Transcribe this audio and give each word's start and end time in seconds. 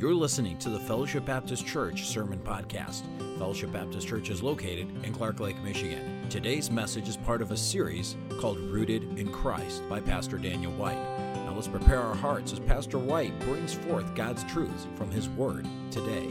You're 0.00 0.14
listening 0.14 0.56
to 0.60 0.70
the 0.70 0.80
Fellowship 0.80 1.26
Baptist 1.26 1.66
Church 1.66 2.06
Sermon 2.06 2.38
Podcast. 2.38 3.02
Fellowship 3.36 3.70
Baptist 3.70 4.08
Church 4.08 4.30
is 4.30 4.42
located 4.42 4.88
in 5.04 5.12
Clark 5.12 5.40
Lake, 5.40 5.62
Michigan. 5.62 6.26
Today's 6.30 6.70
message 6.70 7.06
is 7.06 7.18
part 7.18 7.42
of 7.42 7.50
a 7.50 7.56
series 7.58 8.16
called 8.38 8.58
Rooted 8.58 9.18
in 9.18 9.30
Christ 9.30 9.86
by 9.90 10.00
Pastor 10.00 10.38
Daniel 10.38 10.72
White. 10.72 10.96
Now 11.44 11.52
let's 11.54 11.68
prepare 11.68 12.00
our 12.00 12.14
hearts 12.14 12.50
as 12.50 12.60
Pastor 12.60 12.98
White 12.98 13.38
brings 13.40 13.74
forth 13.74 14.14
God's 14.14 14.42
truths 14.44 14.86
from 14.94 15.10
his 15.10 15.28
word 15.28 15.68
today. 15.90 16.30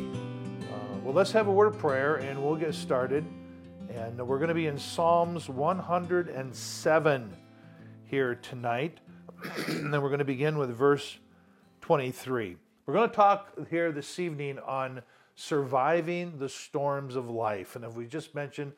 Uh, 0.63 0.97
well, 1.04 1.13
let's 1.13 1.31
have 1.33 1.47
a 1.47 1.51
word 1.51 1.67
of 1.67 1.77
prayer 1.77 2.15
and 2.15 2.43
we'll 2.43 2.55
get 2.55 2.73
started. 2.73 3.23
And 3.88 4.17
we're 4.27 4.39
going 4.39 4.47
to 4.47 4.55
be 4.55 4.65
in 4.65 4.79
Psalms 4.79 5.47
107 5.47 7.38
here 8.05 8.33
tonight. 8.33 8.97
and 9.67 9.93
then 9.93 10.01
we're 10.01 10.09
going 10.09 10.17
to 10.17 10.25
begin 10.25 10.57
with 10.57 10.75
verse 10.75 11.20
23. 11.81 12.57
We're 12.89 12.95
going 12.95 13.09
to 13.11 13.15
talk 13.15 13.69
here 13.69 13.91
this 13.91 14.17
evening 14.17 14.57
on 14.65 15.03
surviving 15.35 16.39
the 16.39 16.49
storms 16.49 17.16
of 17.16 17.30
life. 17.30 17.75
And 17.75 17.85
if 17.85 17.93
we 17.93 18.07
just 18.07 18.34
mentioned 18.34 18.71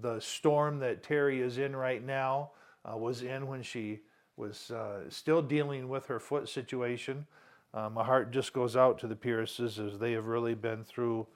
the 0.00 0.20
storm 0.20 0.78
that 0.78 1.02
Terry 1.02 1.42
is 1.42 1.58
in 1.58 1.76
right 1.76 2.02
now, 2.02 2.52
uh, 2.90 2.96
was 2.96 3.20
in 3.20 3.46
when 3.46 3.62
she 3.62 4.00
was 4.38 4.70
uh, 4.70 5.00
still 5.10 5.42
dealing 5.42 5.90
with 5.90 6.06
her 6.06 6.18
foot 6.18 6.48
situation. 6.48 7.26
Uh, 7.74 7.90
my 7.90 8.02
heart 8.02 8.30
just 8.30 8.54
goes 8.54 8.74
out 8.74 8.98
to 9.00 9.06
the 9.06 9.14
Pierces 9.14 9.78
as 9.78 9.98
they 9.98 10.12
have 10.12 10.28
really 10.28 10.54
been 10.54 10.82
through 10.82 11.26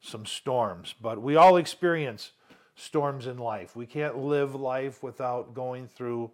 some 0.00 0.24
storms. 0.24 0.94
But 1.02 1.20
we 1.20 1.34
all 1.34 1.56
experience 1.56 2.30
storms 2.76 3.26
in 3.26 3.36
life. 3.36 3.74
We 3.74 3.86
can't 3.86 4.16
live 4.16 4.54
life 4.54 5.02
without 5.02 5.54
going 5.54 5.88
through 5.88 6.30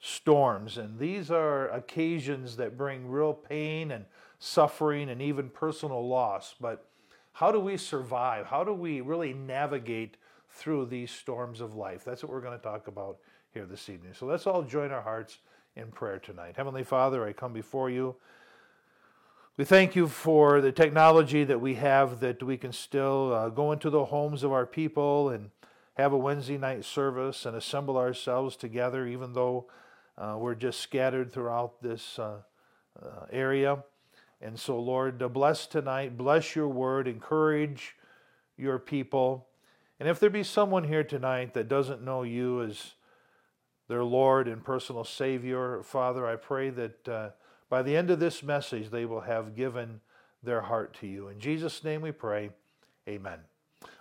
storms. 0.00 0.78
And 0.78 0.98
these 0.98 1.30
are 1.30 1.68
occasions 1.68 2.56
that 2.56 2.78
bring 2.78 3.06
real 3.10 3.34
pain 3.34 3.90
and 3.90 4.06
suffering 4.38 5.08
and 5.08 5.20
even 5.20 5.48
personal 5.48 6.06
loss. 6.06 6.54
But 6.60 6.86
how 7.32 7.52
do 7.52 7.60
we 7.60 7.76
survive? 7.76 8.46
How 8.46 8.64
do 8.64 8.72
we 8.72 9.00
really 9.00 9.32
navigate 9.32 10.16
through 10.50 10.86
these 10.86 11.10
storms 11.10 11.60
of 11.60 11.74
life? 11.74 12.04
That's 12.04 12.22
what 12.22 12.32
we're 12.32 12.40
going 12.40 12.58
to 12.58 12.62
talk 12.62 12.88
about 12.88 13.18
here 13.52 13.66
this 13.66 13.88
evening. 13.88 14.14
So 14.14 14.26
let's 14.26 14.46
all 14.46 14.62
join 14.62 14.90
our 14.90 15.02
hearts 15.02 15.38
in 15.76 15.88
prayer 15.88 16.18
tonight. 16.18 16.54
Heavenly 16.56 16.84
Father, 16.84 17.24
I 17.24 17.32
come 17.32 17.52
before 17.52 17.90
you. 17.90 18.16
We 19.56 19.64
thank 19.64 19.96
you 19.96 20.06
for 20.06 20.60
the 20.60 20.70
technology 20.70 21.42
that 21.44 21.60
we 21.60 21.74
have 21.74 22.20
that 22.20 22.42
we 22.42 22.56
can 22.56 22.72
still 22.72 23.32
uh, 23.32 23.48
go 23.48 23.72
into 23.72 23.90
the 23.90 24.04
homes 24.04 24.44
of 24.44 24.52
our 24.52 24.66
people 24.66 25.30
and 25.30 25.50
have 25.94 26.12
a 26.12 26.16
Wednesday 26.16 26.58
night 26.58 26.84
service 26.84 27.44
and 27.44 27.56
assemble 27.56 27.96
ourselves 27.96 28.54
together, 28.54 29.04
even 29.04 29.32
though 29.32 29.66
uh, 30.16 30.36
we're 30.38 30.54
just 30.54 30.80
scattered 30.80 31.32
throughout 31.32 31.82
this 31.82 32.18
uh, 32.20 32.38
uh 33.02 33.26
area. 33.32 33.82
And 34.40 34.58
so, 34.58 34.78
Lord, 34.78 35.18
bless 35.32 35.66
tonight, 35.66 36.16
bless 36.16 36.54
your 36.54 36.68
word, 36.68 37.08
encourage 37.08 37.96
your 38.56 38.78
people. 38.78 39.48
And 39.98 40.08
if 40.08 40.20
there 40.20 40.30
be 40.30 40.44
someone 40.44 40.84
here 40.84 41.02
tonight 41.02 41.54
that 41.54 41.68
doesn't 41.68 42.04
know 42.04 42.22
you 42.22 42.62
as 42.62 42.92
their 43.88 44.04
Lord 44.04 44.46
and 44.46 44.62
personal 44.62 45.04
Savior, 45.04 45.82
Father, 45.82 46.26
I 46.26 46.36
pray 46.36 46.70
that 46.70 47.08
uh, 47.08 47.30
by 47.68 47.82
the 47.82 47.96
end 47.96 48.10
of 48.10 48.20
this 48.20 48.42
message, 48.42 48.90
they 48.90 49.04
will 49.04 49.22
have 49.22 49.56
given 49.56 50.00
their 50.42 50.60
heart 50.60 50.94
to 51.00 51.06
you. 51.06 51.28
In 51.28 51.40
Jesus' 51.40 51.82
name 51.82 52.00
we 52.00 52.12
pray. 52.12 52.50
Amen. 53.08 53.40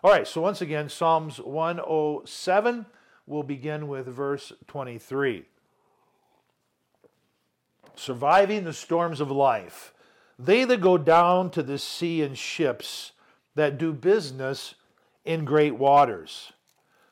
All 0.03 0.11
right, 0.11 0.27
so 0.27 0.41
once 0.41 0.61
again, 0.61 0.89
Psalms 0.89 1.39
107. 1.39 2.85
We'll 3.25 3.43
begin 3.43 3.87
with 3.87 4.07
verse 4.07 4.53
23. 4.67 5.45
Surviving 7.95 8.63
the 8.63 8.73
storms 8.73 9.19
of 9.19 9.31
life. 9.31 9.93
They 10.39 10.65
that 10.65 10.81
go 10.81 10.97
down 10.97 11.49
to 11.51 11.63
the 11.63 11.79
sea 11.79 12.21
in 12.21 12.35
ships 12.35 13.13
that 13.55 13.77
do 13.77 13.91
business 13.93 14.75
in 15.25 15.45
great 15.45 15.75
waters. 15.75 16.53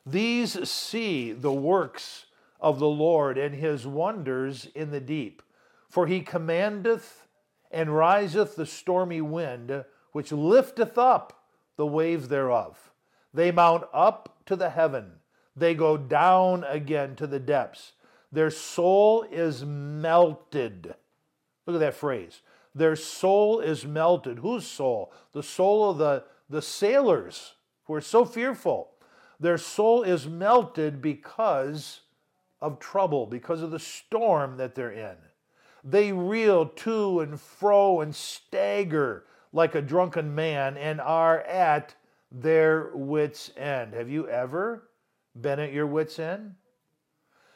These 0.04 0.68
see 0.68 1.32
the 1.32 1.52
works 1.52 2.26
of 2.60 2.78
the 2.78 2.88
Lord 2.88 3.36
and 3.36 3.54
his 3.54 3.86
wonders 3.86 4.66
in 4.74 4.90
the 4.90 5.00
deep. 5.00 5.42
For 5.88 6.06
he 6.06 6.20
commandeth 6.20 7.26
and 7.70 7.96
riseth 7.96 8.54
the 8.54 8.66
stormy 8.66 9.20
wind, 9.20 9.84
which 10.12 10.32
lifteth 10.32 10.96
up 10.96 11.44
the 11.76 11.86
waves 11.86 12.28
thereof. 12.28 12.92
They 13.34 13.50
mount 13.50 13.84
up 13.92 14.38
to 14.46 14.56
the 14.56 14.70
heaven, 14.70 15.12
they 15.56 15.74
go 15.74 15.96
down 15.96 16.64
again 16.64 17.16
to 17.16 17.26
the 17.26 17.40
depths. 17.40 17.92
Their 18.30 18.50
soul 18.50 19.24
is 19.30 19.64
melted. 19.64 20.94
Look 21.66 21.76
at 21.76 21.80
that 21.80 21.94
phrase. 21.94 22.42
Their 22.76 22.94
soul 22.94 23.60
is 23.60 23.86
melted. 23.86 24.40
Whose 24.40 24.66
soul? 24.66 25.10
The 25.32 25.42
soul 25.42 25.88
of 25.88 25.96
the, 25.96 26.24
the 26.50 26.60
sailors 26.60 27.54
who 27.84 27.94
are 27.94 28.02
so 28.02 28.26
fearful. 28.26 28.90
Their 29.40 29.56
soul 29.56 30.02
is 30.02 30.28
melted 30.28 31.00
because 31.00 32.00
of 32.60 32.78
trouble, 32.78 33.26
because 33.26 33.62
of 33.62 33.70
the 33.70 33.78
storm 33.78 34.58
that 34.58 34.74
they're 34.74 34.92
in. 34.92 35.16
They 35.82 36.12
reel 36.12 36.66
to 36.66 37.20
and 37.20 37.40
fro 37.40 38.02
and 38.02 38.14
stagger 38.14 39.24
like 39.54 39.74
a 39.74 39.80
drunken 39.80 40.34
man 40.34 40.76
and 40.76 41.00
are 41.00 41.40
at 41.40 41.94
their 42.30 42.90
wits' 42.92 43.52
end. 43.56 43.94
Have 43.94 44.10
you 44.10 44.28
ever 44.28 44.90
been 45.40 45.60
at 45.60 45.72
your 45.72 45.86
wits' 45.86 46.18
end? 46.18 46.56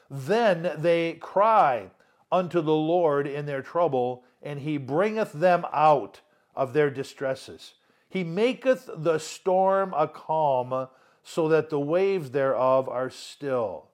Then 0.09 0.73
they 0.79 1.15
cry 1.15 1.91
unto 2.33 2.61
the 2.61 2.73
Lord 2.73 3.27
in 3.27 3.47
their 3.47 3.63
trouble, 3.63 4.25
and 4.43 4.61
he 4.61 4.77
bringeth 4.77 5.33
them 5.33 5.65
out 5.73 6.21
of 6.55 6.73
their 6.73 6.91
distresses. 6.91 7.75
He 8.09 8.25
maketh 8.25 8.89
the 8.95 9.19
storm 9.19 9.95
a 9.97 10.09
calm, 10.09 10.89
so 11.23 11.49
that 11.49 11.71
the 11.71 11.81
waves 11.81 12.31
thereof 12.31 12.89
are 12.89 13.11
still. 13.11 13.91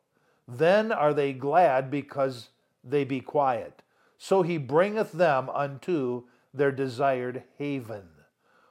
Then 0.48 0.92
are 0.92 1.12
they 1.12 1.32
glad 1.32 1.90
because 1.90 2.50
they 2.84 3.04
be 3.04 3.20
quiet. 3.20 3.82
So 4.16 4.42
he 4.42 4.58
bringeth 4.58 5.12
them 5.12 5.50
unto 5.50 6.24
their 6.54 6.72
desired 6.72 7.42
haven. 7.58 8.08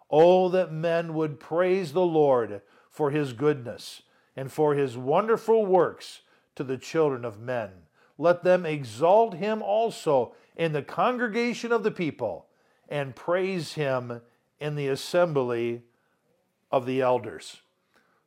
Oh, 0.09 0.49
that 0.49 0.71
men 0.71 1.13
would 1.13 1.39
praise 1.39 1.93
the 1.93 2.05
Lord 2.05 2.61
for 2.89 3.11
his 3.11 3.33
goodness 3.33 4.03
and 4.35 4.51
for 4.51 4.73
his 4.73 4.97
wonderful 4.97 5.65
works 5.65 6.21
to 6.55 6.63
the 6.63 6.77
children 6.77 7.25
of 7.25 7.39
men. 7.39 7.71
Let 8.17 8.43
them 8.43 8.65
exalt 8.65 9.35
him 9.35 9.61
also 9.61 10.33
in 10.55 10.71
the 10.71 10.81
congregation 10.81 11.71
of 11.71 11.83
the 11.83 11.91
people 11.91 12.47
and 12.87 13.15
praise 13.15 13.73
him 13.73 14.21
in 14.59 14.75
the 14.75 14.87
assembly 14.87 15.83
of 16.71 16.85
the 16.85 17.01
elders. 17.01 17.61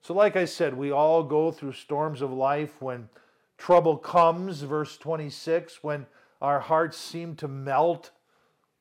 So, 0.03 0.15
like 0.15 0.37
I 0.37 0.45
said, 0.45 0.77
we 0.77 0.91
all 0.91 1.23
go 1.23 1.51
through 1.51 1.73
storms 1.73 2.23
of 2.23 2.33
life 2.33 2.81
when 2.81 3.09
trouble 3.57 3.97
comes, 3.97 4.63
verse 4.63 4.97
26, 4.97 5.83
when 5.83 6.07
our 6.41 6.61
hearts 6.61 6.97
seem 6.97 7.35
to 7.37 7.49
melt 7.49 8.11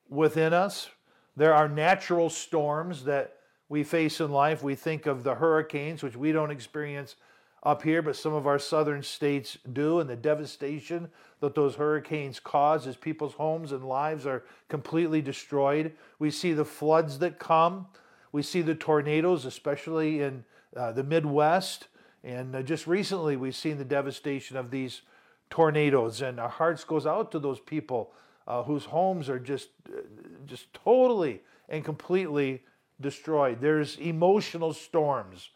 within 0.08 0.52
us. 0.52 0.88
There 1.36 1.54
are 1.54 1.68
natural 1.68 2.30
storms 2.30 3.04
that 3.04 3.34
we 3.68 3.84
face 3.84 4.20
in 4.20 4.30
life. 4.30 4.62
We 4.62 4.74
think 4.74 5.06
of 5.06 5.24
the 5.24 5.34
hurricanes, 5.34 6.02
which 6.02 6.16
we 6.16 6.32
don't 6.32 6.50
experience 6.50 7.16
up 7.62 7.82
here, 7.82 8.02
but 8.02 8.16
some 8.16 8.34
of 8.34 8.46
our 8.46 8.58
southern 8.58 9.02
states 9.02 9.58
do, 9.72 10.00
and 10.00 10.08
the 10.08 10.16
devastation 10.16 11.08
that 11.40 11.54
those 11.54 11.74
hurricanes 11.74 12.40
cause 12.40 12.86
as 12.86 12.96
people's 12.96 13.34
homes 13.34 13.72
and 13.72 13.84
lives 13.84 14.26
are 14.26 14.44
completely 14.68 15.20
destroyed. 15.20 15.92
We 16.18 16.30
see 16.30 16.52
the 16.52 16.64
floods 16.64 17.18
that 17.18 17.38
come. 17.38 17.86
We 18.32 18.42
see 18.42 18.62
the 18.62 18.74
tornadoes, 18.74 19.44
especially 19.44 20.20
in 20.22 20.44
uh, 20.76 20.92
the 20.92 21.04
Midwest. 21.04 21.88
And 22.22 22.54
uh, 22.54 22.62
just 22.62 22.86
recently, 22.86 23.36
we've 23.36 23.56
seen 23.56 23.78
the 23.78 23.84
devastation 23.84 24.56
of 24.56 24.70
these 24.70 25.02
tornadoes, 25.50 26.20
and 26.20 26.38
our 26.38 26.48
hearts 26.48 26.84
goes 26.84 27.06
out 27.06 27.32
to 27.32 27.38
those 27.38 27.60
people 27.60 28.12
uh, 28.46 28.62
whose 28.62 28.84
homes 28.84 29.28
are 29.28 29.38
just, 29.38 29.68
uh, 29.88 30.00
just 30.46 30.72
totally 30.74 31.42
and 31.68 31.84
completely 31.84 32.62
destroyed. 33.00 33.60
There's 33.60 33.96
emotional 33.96 34.72
storms 34.72 35.50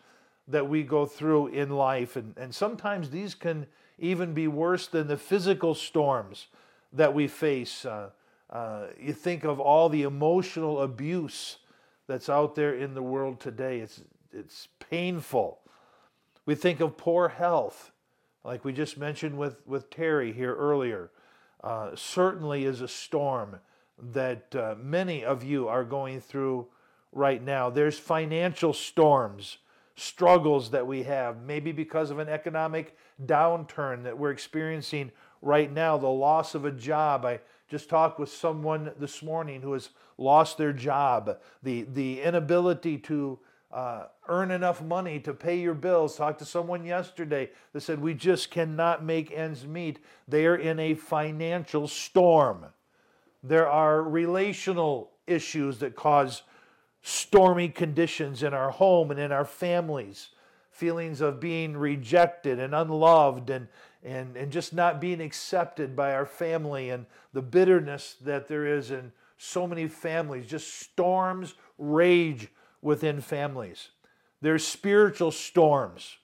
that 0.49 0.69
we 0.69 0.83
go 0.83 1.07
through 1.07 1.49
in 1.49 1.71
life. 1.71 2.17
And, 2.17 2.37
and 2.37 2.55
sometimes 2.55 3.11
these 3.11 3.35
can 3.35 3.67
even 3.99 4.35
be 4.35 4.49
worse 4.49 4.87
than 4.87 5.07
the 5.07 5.17
physical 5.17 5.75
storms 5.75 6.49
that 6.93 7.15
we 7.15 7.29
face. 7.29 7.85
Uh, 7.85 8.11
uh, 8.51 8.87
you 9.01 9.13
think 9.13 9.45
of 9.45 9.61
all 9.61 9.89
the 9.89 10.03
emotional 10.03 10.83
abuse 10.83 11.59
that's 12.07 12.29
out 12.29 12.55
there 12.55 12.75
in 12.75 12.95
the 12.95 13.03
world 13.03 13.41
today, 13.41 13.79
it's, 13.79 14.03
it's 14.33 14.69
painful. 14.91 15.61
We 16.45 16.55
think 16.55 16.81
of 16.81 16.97
poor 16.97 17.29
health, 17.29 17.93
like 18.45 18.65
we 18.65 18.73
just 18.73 18.99
mentioned 18.99 19.39
with, 19.39 19.67
with 19.67 19.89
Terry 19.89 20.33
here 20.33 20.55
earlier. 20.55 21.11
Uh, 21.63 21.91
certainly 21.95 22.65
is 22.65 22.81
a 22.81 22.89
storm 22.89 23.61
that 24.13 24.55
uh, 24.57 24.75
many 24.83 25.25
of 25.25 25.45
you 25.45 25.69
are 25.69 25.85
going 25.85 26.21
through 26.21 26.67
right 27.13 27.43
now. 27.43 27.71
There's 27.71 27.99
financial 27.99 28.73
storms 28.73 29.59
struggles 29.97 30.71
that 30.71 30.87
we 30.87 31.03
have, 31.03 31.43
maybe 31.43 31.73
because 31.73 32.11
of 32.11 32.19
an 32.19 32.29
economic 32.29 32.97
downturn 33.25 34.05
that 34.05 34.19
we're 34.19 34.31
experiencing 34.31 35.13
right 35.41 35.73
now, 35.73 35.99
the 35.99 36.07
loss 36.07 36.55
of 36.55 36.65
a 36.65 36.71
job. 36.71 37.25
I 37.25 37.41
just 37.69 37.89
talked 37.89 38.19
with 38.19 38.31
someone 38.31 38.93
this 38.99 39.23
morning 39.23 39.63
who 39.63 39.73
has 39.73 39.91
lost 40.19 40.59
their 40.59 40.73
job, 40.73 41.39
the, 41.63 41.83
the 41.83 42.21
inability 42.23 42.99
to 42.99 43.39
uh, 43.73 44.05
earn 44.29 44.51
enough 44.51 44.83
money 44.83 45.19
to 45.21 45.33
pay 45.33 45.59
your 45.59 45.75
bills. 45.75 46.17
Talked 46.17 46.41
to 46.41 46.45
someone 46.45 46.85
yesterday 46.85 47.51
that 47.73 47.81
said, 47.81 48.01
We 48.01 48.15
just 48.15 48.51
cannot 48.51 49.05
make 49.05 49.33
ends 49.33 49.67
meet. 49.67 49.99
They 50.29 50.47
are 50.47 50.57
in 50.57 50.79
a 50.79 50.95
financial 50.95 51.89
storm. 51.89 52.67
There 53.43 53.69
are 53.69 54.03
relational 54.03 55.11
issues 55.27 55.79
that 55.79 55.97
cause 55.97 56.43
stormy 57.03 57.69
conditions 57.69 58.43
in 58.43 58.55
our 58.55 58.71
home 58.71 59.11
and 59.11 59.19
in 59.19 59.33
our 59.33 59.45
families, 59.45 60.29
feelings 60.71 61.21
of 61.21 61.41
being 61.41 61.77
rejected 61.77 62.59
and 62.59 62.75
unloved 62.75 63.51
and, 63.51 63.69
and, 64.03 64.37
and 64.37 64.51
just 64.51 64.73
not 64.73 65.01
being 65.01 65.21
accepted 65.21 65.95
by 65.95 66.15
our 66.15 66.27
family, 66.27 66.91
and 66.91 67.07
the 67.33 67.43
bitterness 67.43 68.17
that 68.21 68.49
there 68.49 68.67
is 68.67 68.91
in 68.91 69.13
so 69.37 69.67
many 69.67 69.89
families. 69.89 70.47
Just 70.47 70.81
storms 70.81 71.55
rage 71.77 72.49
within 72.81 73.21
families. 73.21 73.89
There's 74.41 74.67
spiritual 74.67 75.31
storms 75.31 76.17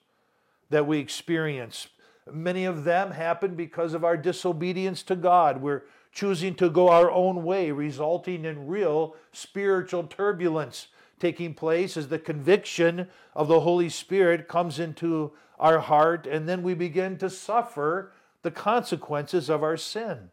that 0.69 0.87
we 0.87 0.99
experience. 0.99 1.87
Many 2.31 2.65
of 2.65 2.83
them 2.83 3.11
happen 3.11 3.55
because 3.55 3.93
of 3.93 4.03
our 4.03 4.17
disobedience 4.17 5.03
to 5.03 5.15
God. 5.15 5.61
We're 5.61 5.83
choosing 6.11 6.55
to 6.55 6.69
go 6.69 6.89
our 6.89 7.11
own 7.11 7.43
way, 7.43 7.71
resulting 7.71 8.45
in 8.45 8.67
real 8.67 9.15
spiritual 9.31 10.03
turbulence 10.03 10.87
taking 11.19 11.53
place 11.53 11.97
as 11.97 12.07
the 12.07 12.19
conviction 12.19 13.07
of 13.35 13.47
the 13.47 13.59
Holy 13.59 13.89
Spirit 13.89 14.47
comes 14.47 14.79
into 14.79 15.31
our 15.59 15.79
heart, 15.79 16.25
and 16.25 16.47
then 16.47 16.63
we 16.63 16.73
begin 16.73 17.17
to 17.17 17.29
suffer 17.29 18.13
the 18.41 18.51
consequences 18.51 19.49
of 19.49 19.61
our 19.61 19.77
sin. 19.77 20.29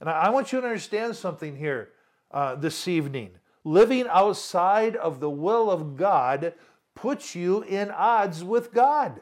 And 0.00 0.08
I 0.08 0.30
want 0.30 0.52
you 0.52 0.60
to 0.60 0.66
understand 0.66 1.16
something 1.16 1.56
here 1.56 1.90
uh, 2.30 2.54
this 2.54 2.86
evening. 2.86 3.30
Living 3.64 4.06
outside 4.08 4.94
of 4.96 5.20
the 5.20 5.30
will 5.30 5.70
of 5.70 5.96
God 5.96 6.52
puts 6.94 7.34
you 7.34 7.62
in 7.62 7.90
odds 7.90 8.44
with 8.44 8.72
God. 8.72 9.20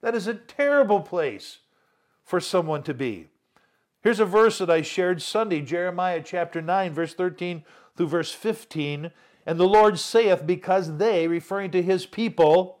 That 0.00 0.14
is 0.14 0.26
a 0.26 0.34
terrible 0.34 1.00
place 1.00 1.58
for 2.24 2.40
someone 2.40 2.82
to 2.84 2.94
be. 2.94 3.28
Here's 4.04 4.20
a 4.20 4.26
verse 4.26 4.58
that 4.58 4.68
I 4.68 4.82
shared 4.82 5.22
Sunday, 5.22 5.62
Jeremiah 5.62 6.20
chapter 6.22 6.60
9, 6.60 6.92
verse 6.92 7.14
13 7.14 7.64
through 7.96 8.08
verse 8.08 8.32
15. 8.32 9.10
And 9.46 9.58
the 9.58 9.66
Lord 9.66 9.98
saith, 9.98 10.46
Because 10.46 10.98
they, 10.98 11.26
referring 11.26 11.70
to 11.70 11.80
his 11.80 12.04
people, 12.04 12.80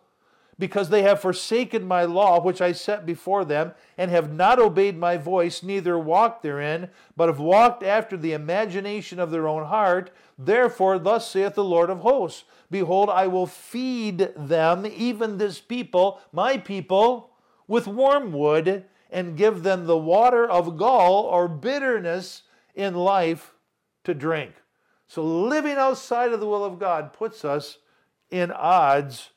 because 0.58 0.90
they 0.90 1.00
have 1.00 1.22
forsaken 1.22 1.82
my 1.82 2.04
law, 2.04 2.42
which 2.42 2.60
I 2.60 2.72
set 2.72 3.06
before 3.06 3.46
them, 3.46 3.72
and 3.96 4.10
have 4.10 4.34
not 4.34 4.58
obeyed 4.58 4.98
my 4.98 5.16
voice, 5.16 5.62
neither 5.62 5.98
walked 5.98 6.42
therein, 6.42 6.90
but 7.16 7.30
have 7.30 7.40
walked 7.40 7.82
after 7.82 8.18
the 8.18 8.34
imagination 8.34 9.18
of 9.18 9.30
their 9.30 9.48
own 9.48 9.64
heart. 9.64 10.10
Therefore, 10.38 10.98
thus 10.98 11.30
saith 11.30 11.54
the 11.54 11.64
Lord 11.64 11.88
of 11.88 12.00
hosts 12.00 12.44
Behold, 12.70 13.08
I 13.08 13.28
will 13.28 13.46
feed 13.46 14.30
them, 14.36 14.84
even 14.84 15.38
this 15.38 15.58
people, 15.58 16.20
my 16.32 16.58
people, 16.58 17.30
with 17.66 17.86
wormwood, 17.86 18.84
and 19.14 19.36
give 19.36 19.62
them 19.62 19.86
the 19.86 19.96
water 19.96 20.44
of 20.44 20.76
gall 20.76 21.22
or 21.22 21.46
bitterness 21.46 22.42
in 22.74 22.96
life 22.96 23.54
to 24.02 24.12
drink. 24.12 24.52
So, 25.06 25.24
living 25.24 25.76
outside 25.76 26.32
of 26.32 26.40
the 26.40 26.48
will 26.48 26.64
of 26.64 26.80
God 26.80 27.12
puts 27.12 27.44
us 27.44 27.78
in 28.28 28.50
odds 28.50 29.30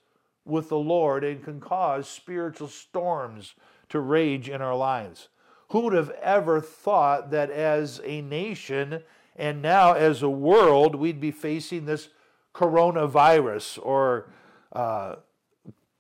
with 0.44 0.70
the 0.70 0.80
Lord 0.80 1.24
and 1.24 1.44
can 1.44 1.60
cause 1.60 2.10
spiritual 2.10 2.70
storms 2.70 3.54
to 3.90 4.00
rage 4.00 4.50
in 4.50 4.64
our 4.64 4.76
lives. 4.76 5.28
Who 5.70 5.82
would 5.82 5.94
have 5.94 6.10
ever 6.24 6.60
thought 6.60 7.30
that 7.30 7.52
as 7.52 8.02
a 8.04 8.22
nation 8.22 9.04
and 9.36 9.62
now 9.62 9.94
as 9.94 10.24
a 10.24 10.30
world, 10.30 10.96
we'd 10.96 11.22
be 11.22 11.30
facing 11.30 11.86
this 11.86 12.10
coronavirus 12.56 13.78
or 13.84 14.32
uh, 14.74 15.18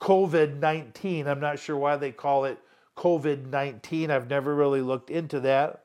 COVID 0.01 0.57
19? 0.57 1.27
I'm 1.27 1.39
not 1.39 1.59
sure 1.59 1.77
why 1.77 1.95
they 1.97 2.11
call 2.11 2.45
it 2.45 2.57
COVID 2.97 3.45
19. 3.45 4.11
I've 4.11 4.29
never 4.29 4.53
really 4.53 4.81
looked 4.81 5.09
into 5.09 5.39
that. 5.41 5.83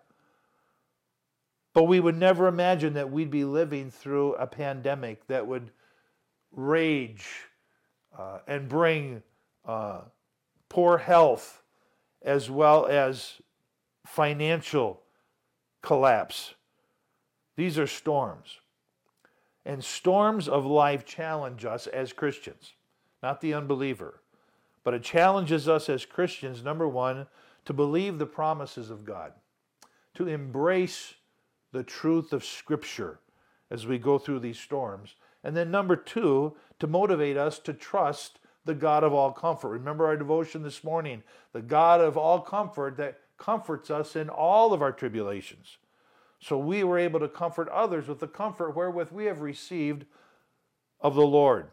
But 1.75 1.85
we 1.85 2.01
would 2.01 2.17
never 2.17 2.49
imagine 2.49 2.95
that 2.95 3.11
we'd 3.11 3.31
be 3.31 3.45
living 3.45 3.91
through 3.91 4.35
a 4.35 4.47
pandemic 4.47 5.27
that 5.29 5.47
would 5.47 5.71
rage 6.51 7.27
uh, 8.19 8.39
and 8.47 8.69
bring 8.69 9.23
uh, 9.65 10.03
poor 10.69 10.99
health 10.99 11.63
as 12.23 12.51
well 12.51 12.87
as 12.87 13.41
financial 14.07 15.03
collapse. 15.83 16.55
These 17.57 17.79
are 17.79 17.87
storms. 17.87 18.59
And 19.65 19.83
storms 19.83 20.49
of 20.49 20.67
life 20.67 21.05
challenge 21.05 21.65
us 21.65 21.87
as 21.87 22.13
Christians, 22.13 22.73
not 23.23 23.41
the 23.41 23.55
unbeliever. 23.55 24.22
But 24.85 24.95
it 24.95 25.03
challenges 25.03 25.69
us 25.69 25.89
as 25.89 26.05
Christians, 26.05 26.65
number 26.65 26.89
one, 26.89 27.27
to 27.65 27.73
believe 27.73 28.19
the 28.19 28.27
promises 28.27 28.91
of 28.91 29.05
God, 29.05 29.33
to 30.15 30.27
embrace 30.27 31.15
the 31.73 31.85
truth 31.85 32.33
of 32.33 32.45
Scripture 32.45 33.21
as 33.71 33.87
we 33.87 33.99
go 33.99 34.19
through 34.19 34.41
these 34.41 34.59
storms. 34.59 35.15
And 35.45 35.57
then, 35.57 35.71
number 35.71 35.97
two, 35.97 36.57
to 36.81 36.87
motivate 36.87 37.37
us 37.37 37.59
to 37.61 37.73
trust 37.73 38.39
the 38.65 38.75
God 38.75 39.03
of 39.03 39.13
all 39.13 39.33
comfort. 39.33 39.71
Remember 39.71 40.07
our 40.07 40.17
devotion 40.17 40.63
this 40.63 40.85
morning 40.85 41.23
the 41.53 41.63
God 41.63 42.01
of 42.01 42.17
all 42.17 42.41
comfort 42.41 42.97
that 42.97 43.19
comforts 43.39 43.91
us 43.91 44.15
in 44.15 44.29
all 44.29 44.73
of 44.73 44.83
our 44.83 44.93
tribulations. 44.93 45.79
So 46.39 46.59
we 46.59 46.85
were 46.85 46.99
able 46.99 47.21
to 47.21 47.29
comfort 47.29 47.69
others 47.69 48.09
with 48.09 48.21
the 48.21 48.29
comfort 48.29 48.77
wherewith 48.77 49.11
we 49.11 49.27
have 49.27 49.41
received 49.41 50.05
of 51.01 51.15
the 51.15 51.27
Lord. 51.27 51.69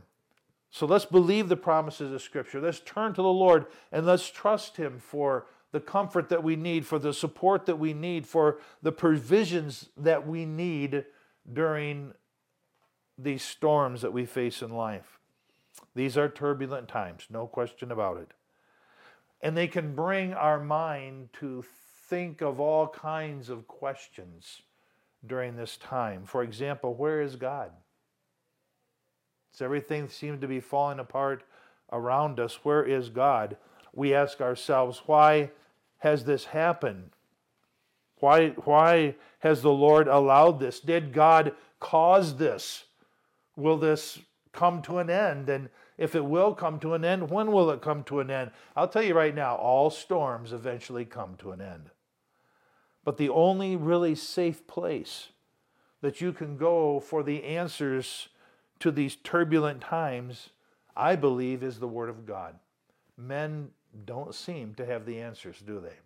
So 0.71 0.85
let's 0.85 1.05
believe 1.05 1.49
the 1.49 1.57
promises 1.57 2.11
of 2.11 2.21
Scripture. 2.21 2.61
Let's 2.61 2.79
turn 2.79 3.13
to 3.13 3.21
the 3.21 3.27
Lord 3.27 3.65
and 3.91 4.05
let's 4.05 4.29
trust 4.29 4.77
Him 4.77 4.99
for 4.99 5.47
the 5.71 5.79
comfort 5.79 6.29
that 6.29 6.43
we 6.43 6.55
need, 6.55 6.85
for 6.85 6.99
the 6.99 7.13
support 7.13 7.65
that 7.65 7.77
we 7.77 7.93
need, 7.93 8.27
for 8.27 8.59
the 8.81 8.91
provisions 8.91 9.89
that 9.97 10.27
we 10.27 10.45
need 10.45 11.05
during 11.51 12.13
these 13.17 13.43
storms 13.43 14.01
that 14.01 14.13
we 14.13 14.25
face 14.25 14.61
in 14.61 14.71
life. 14.71 15.19
These 15.95 16.17
are 16.17 16.29
turbulent 16.29 16.87
times, 16.87 17.27
no 17.29 17.47
question 17.47 17.91
about 17.91 18.17
it. 18.17 18.29
And 19.41 19.55
they 19.55 19.67
can 19.67 19.95
bring 19.95 20.33
our 20.33 20.59
mind 20.59 21.29
to 21.39 21.63
think 22.07 22.41
of 22.41 22.59
all 22.59 22.87
kinds 22.87 23.49
of 23.49 23.67
questions 23.67 24.61
during 25.25 25.55
this 25.55 25.77
time. 25.77 26.25
For 26.25 26.43
example, 26.43 26.93
where 26.93 27.21
is 27.21 27.35
God? 27.35 27.71
Everything 29.61 30.07
seem 30.07 30.39
to 30.39 30.47
be 30.47 30.59
falling 30.59 30.99
apart 30.99 31.43
around 31.91 32.39
us? 32.39 32.59
Where 32.63 32.83
is 32.83 33.09
God? 33.09 33.57
We 33.93 34.13
ask 34.13 34.39
ourselves, 34.39 35.01
why 35.05 35.51
has 35.97 36.23
this 36.23 36.45
happened? 36.45 37.09
Why, 38.19 38.49
why 38.49 39.15
has 39.39 39.61
the 39.61 39.71
Lord 39.71 40.07
allowed 40.07 40.59
this? 40.59 40.79
Did 40.79 41.13
God 41.13 41.53
cause 41.79 42.37
this? 42.37 42.85
Will 43.55 43.77
this 43.77 44.19
come 44.51 44.81
to 44.83 44.99
an 44.99 45.09
end? 45.09 45.49
And 45.49 45.69
if 45.97 46.15
it 46.15 46.23
will 46.23 46.53
come 46.53 46.79
to 46.79 46.93
an 46.93 47.03
end, 47.03 47.29
when 47.29 47.51
will 47.51 47.69
it 47.71 47.81
come 47.81 48.03
to 48.05 48.19
an 48.21 48.31
end? 48.31 48.51
I'll 48.75 48.87
tell 48.87 49.03
you 49.03 49.13
right 49.13 49.35
now, 49.35 49.55
all 49.55 49.89
storms 49.89 50.53
eventually 50.53 51.05
come 51.05 51.35
to 51.39 51.51
an 51.51 51.61
end. 51.61 51.89
But 53.03 53.17
the 53.17 53.29
only 53.29 53.75
really 53.75 54.15
safe 54.15 54.67
place 54.67 55.29
that 56.01 56.21
you 56.21 56.31
can 56.31 56.57
go 56.57 56.99
for 56.99 57.23
the 57.23 57.43
answers 57.43 58.29
to 58.79 58.91
these 58.91 59.15
turbulent 59.15 59.81
times, 59.81 60.49
I 60.95 61.15
believe, 61.15 61.63
is 61.63 61.79
the 61.79 61.87
Word 61.87 62.09
of 62.09 62.25
God. 62.25 62.55
Men 63.17 63.69
don't 64.05 64.33
seem 64.33 64.73
to 64.75 64.85
have 64.85 65.05
the 65.05 65.19
answers, 65.19 65.59
do 65.65 65.79
they? 65.79 65.97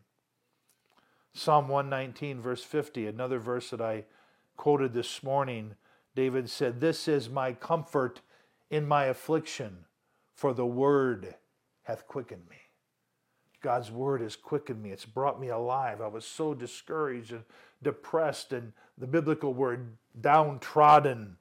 Psalm 1.34 1.68
119, 1.68 2.42
verse 2.42 2.64
50, 2.64 3.08
another 3.08 3.40
verse 3.40 3.72
that 3.72 3.82
I 3.82 4.06
quoted 4.56 4.94
this 4.94 5.24
morning, 5.24 5.76
David 6.16 6.50
said, 6.50 6.80
This 6.80 7.08
is 7.08 7.30
my 7.30 7.54
comfort 7.54 8.22
in 8.70 8.88
my 8.88 9.06
affliction, 9.06 9.86
for 10.36 10.54
the 10.54 10.66
word 10.66 11.36
hath 11.84 12.08
quickened 12.08 12.44
me. 12.50 12.58
God's 13.62 13.90
word 13.90 14.22
has 14.22 14.36
quickened 14.36 14.84
me. 14.84 14.92
It's 14.92 15.06
brought 15.06 15.40
me 15.40 15.48
alive. 15.48 16.02
I 16.02 16.08
was 16.08 16.26
so 16.26 16.54
discouraged 16.54 17.32
and 17.32 17.44
depressed, 17.82 18.54
and 18.54 18.74
the 18.98 19.08
biblical 19.08 19.54
word 19.54 19.98
downtrodden, 20.20 21.38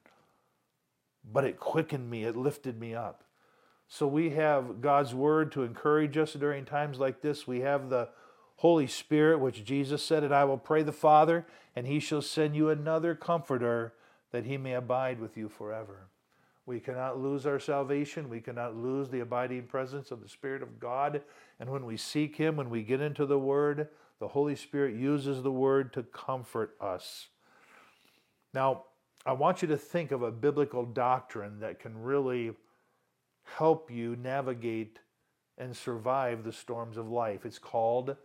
but 1.31 1.45
it 1.45 1.59
quickened 1.59 2.09
me, 2.09 2.23
it 2.23 2.35
lifted 2.35 2.79
me 2.79 2.93
up. 2.93 3.23
So 3.87 4.07
we 4.07 4.31
have 4.31 4.81
God's 4.81 5.13
word 5.13 5.51
to 5.53 5.63
encourage 5.63 6.17
us 6.17 6.33
during 6.33 6.65
times 6.65 6.99
like 6.99 7.21
this. 7.21 7.47
We 7.47 7.61
have 7.61 7.89
the 7.89 8.09
Holy 8.57 8.87
Spirit, 8.87 9.39
which 9.39 9.63
Jesus 9.63 10.03
said, 10.03 10.23
And 10.23 10.33
I 10.33 10.45
will 10.45 10.57
pray 10.57 10.83
the 10.83 10.91
Father, 10.91 11.45
and 11.75 11.85
he 11.85 11.99
shall 11.99 12.21
send 12.21 12.55
you 12.55 12.69
another 12.69 13.13
comforter 13.13 13.93
that 14.31 14.45
he 14.45 14.57
may 14.57 14.73
abide 14.73 15.19
with 15.19 15.37
you 15.37 15.47
forever. 15.47 16.07
We 16.65 16.79
cannot 16.79 17.19
lose 17.19 17.45
our 17.45 17.59
salvation. 17.59 18.29
We 18.29 18.39
cannot 18.39 18.75
lose 18.75 19.09
the 19.09 19.19
abiding 19.19 19.63
presence 19.63 20.11
of 20.11 20.21
the 20.21 20.29
Spirit 20.29 20.63
of 20.63 20.79
God. 20.79 21.21
And 21.59 21.69
when 21.69 21.85
we 21.85 21.97
seek 21.97 22.37
Him, 22.37 22.55
when 22.55 22.69
we 22.69 22.83
get 22.83 23.01
into 23.01 23.25
the 23.25 23.39
Word, 23.39 23.89
The 24.19 24.29
Holy 24.29 24.55
Spirit 24.55 24.95
uses 24.95 25.43
the 25.43 25.51
word 25.51 25.91
to 25.93 26.03
comfort 26.03 26.75
us. 26.79 27.27
Now, 28.53 28.85
I 29.25 29.31
want 29.31 29.61
you 29.61 29.67
to 29.69 29.77
think 29.77 30.11
of 30.11 30.21
a 30.21 30.31
biblical 30.31 30.85
doctrine 30.85 31.59
that 31.59 31.79
can 31.79 32.01
really 32.01 32.53
help 33.43 33.89
you 33.89 34.15
navigate 34.17 34.99
and 35.57 35.75
survive 35.75 36.43
the 36.43 36.51
storms 36.51 36.97
of 36.97 37.09
life. 37.09 37.45
It's 37.45 37.59
called 37.59 38.15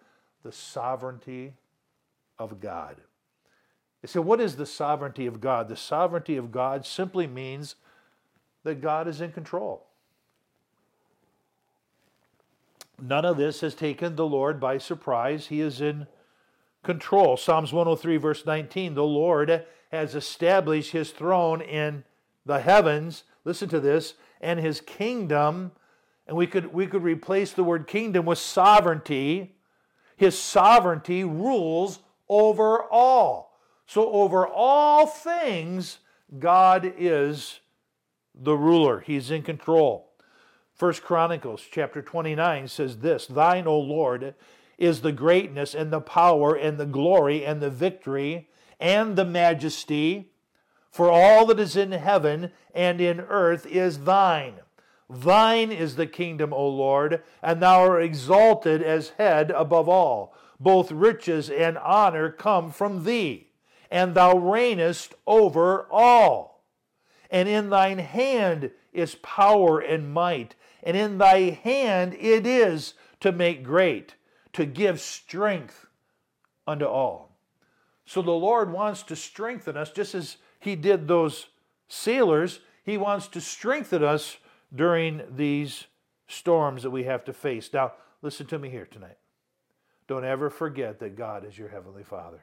the 0.43 0.52
sovereignty 0.52 1.55
of 2.38 2.61
God. 2.61 2.97
So, 4.05 4.21
what 4.21 4.40
is 4.40 4.57
the 4.57 4.67
sovereignty 4.67 5.26
of 5.26 5.40
God? 5.40 5.69
The 5.69 5.76
sovereignty 5.76 6.37
of 6.37 6.52
God 6.52 6.87
simply 6.87 7.26
means 7.26 7.75
that 8.62 8.81
God 8.81 9.09
is 9.09 9.21
in 9.21 9.33
control. 9.33 9.87
None 13.00 13.25
of 13.25 13.37
this 13.37 13.61
has 13.61 13.75
taken 13.75 14.17
the 14.17 14.26
Lord 14.26 14.61
by 14.61 14.78
surprise. 14.78 15.47
He 15.49 15.61
is 15.61 15.81
in 15.81 16.07
control. 16.82 17.37
Psalms 17.37 17.73
103, 17.73 18.16
verse 18.16 18.47
19 18.47 18.94
The 18.94 19.02
Lord 19.02 19.64
has 19.90 20.14
established 20.14 20.92
his 20.92 21.11
throne 21.11 21.61
in 21.61 22.04
the 22.44 22.61
heavens. 22.61 23.25
Listen 23.44 23.68
to 23.70 23.80
this, 23.80 24.14
and 24.40 24.61
his 24.61 24.80
kingdom. 24.80 25.73
And 26.26 26.37
we 26.37 26.47
could, 26.47 26.73
we 26.73 26.87
could 26.87 27.02
replace 27.02 27.52
the 27.52 27.64
word 27.64 27.87
kingdom 27.87 28.26
with 28.26 28.38
sovereignty. 28.38 29.56
His 30.16 30.38
sovereignty 30.38 31.25
rules 31.25 32.00
over 32.28 32.82
all. 32.82 33.58
So, 33.87 34.11
over 34.11 34.47
all 34.47 35.06
things, 35.06 35.99
God 36.38 36.92
is 36.99 37.61
the 38.35 38.54
ruler. 38.54 39.00
He's 39.00 39.30
in 39.30 39.42
control. 39.42 40.12
First 40.75 41.02
Chronicles 41.02 41.64
chapter 41.70 42.02
29 42.02 42.68
says 42.68 42.99
this 42.99 43.26
Thine, 43.26 43.66
O 43.66 43.78
Lord, 43.78 44.35
is 44.78 45.00
the 45.00 45.12
greatness 45.12 45.75
and 45.75 45.92
the 45.92 46.00
power 46.00 46.54
and 46.54 46.78
the 46.78 46.87
glory 46.87 47.44
and 47.44 47.61
the 47.61 47.70
victory 47.70 48.49
and 48.80 49.16
the 49.16 49.25
majesty, 49.25 50.30
for 50.90 51.11
all 51.11 51.47
that 51.47 51.58
is 51.58 51.76
in 51.76 51.92
heaven 51.92 52.52
and 52.75 53.00
in 53.00 53.20
earth 53.20 53.66
is 53.66 54.04
thine. 54.04 54.61
Thine 55.11 55.73
is 55.73 55.97
the 55.97 56.06
kingdom, 56.06 56.52
O 56.52 56.68
Lord, 56.68 57.23
and 57.42 57.61
thou 57.61 57.80
art 57.80 58.02
exalted 58.02 58.82
as 58.82 59.11
head 59.11 59.50
above 59.50 59.88
all. 59.88 60.35
Both 60.61 60.92
riches 60.92 61.50
and 61.50 61.78
honor 61.78 62.30
come 62.30 62.70
from 62.70 63.04
thee, 63.04 63.49
and 63.90 64.14
thou 64.14 64.35
reignest 64.35 65.14
over 65.26 65.87
all. 65.90 66.64
And 67.30 67.49
in 67.49 67.70
thine 67.70 67.99
hand 67.99 68.70
is 68.92 69.16
power 69.16 69.80
and 69.80 70.12
might 70.12 70.54
and 70.82 70.97
in 70.97 71.18
thy 71.18 71.50
hand 71.50 72.14
it 72.14 72.47
is 72.47 72.94
to 73.20 73.32
make 73.32 73.62
great, 73.62 74.14
to 74.59 74.67
give 74.67 75.00
strength 75.00 75.87
unto 76.67 76.85
all. 76.85 77.31
So 78.05 78.23
the 78.23 78.33
Lord 78.33 78.73
wants 78.73 79.05
to 79.05 79.15
strengthen 79.15 79.77
us 79.77 79.93
just 79.93 80.17
as 80.17 80.38
he 80.59 80.75
did 80.75 81.07
those 81.07 81.47
sailors. 81.87 82.59
He 82.83 82.99
wants 82.99 83.29
to 83.29 83.41
strengthen 83.41 84.03
us 84.03 84.38
during 84.75 85.23
these 85.31 85.85
storms 86.27 86.83
that 86.83 86.91
we 86.91 87.05
have 87.05 87.25
to 87.27 87.33
face. 87.33 87.73
Now, 87.73 87.93
listen 88.21 88.47
to 88.47 88.59
me 88.59 88.69
here 88.69 88.87
tonight. 88.87 89.19
Don't 90.09 90.25
ever 90.25 90.50
forget 90.50 90.99
that 90.99 91.17
God 91.17 91.47
is 91.47 91.57
your 91.57 91.69
Heavenly 91.69 92.03
Father. 92.03 92.41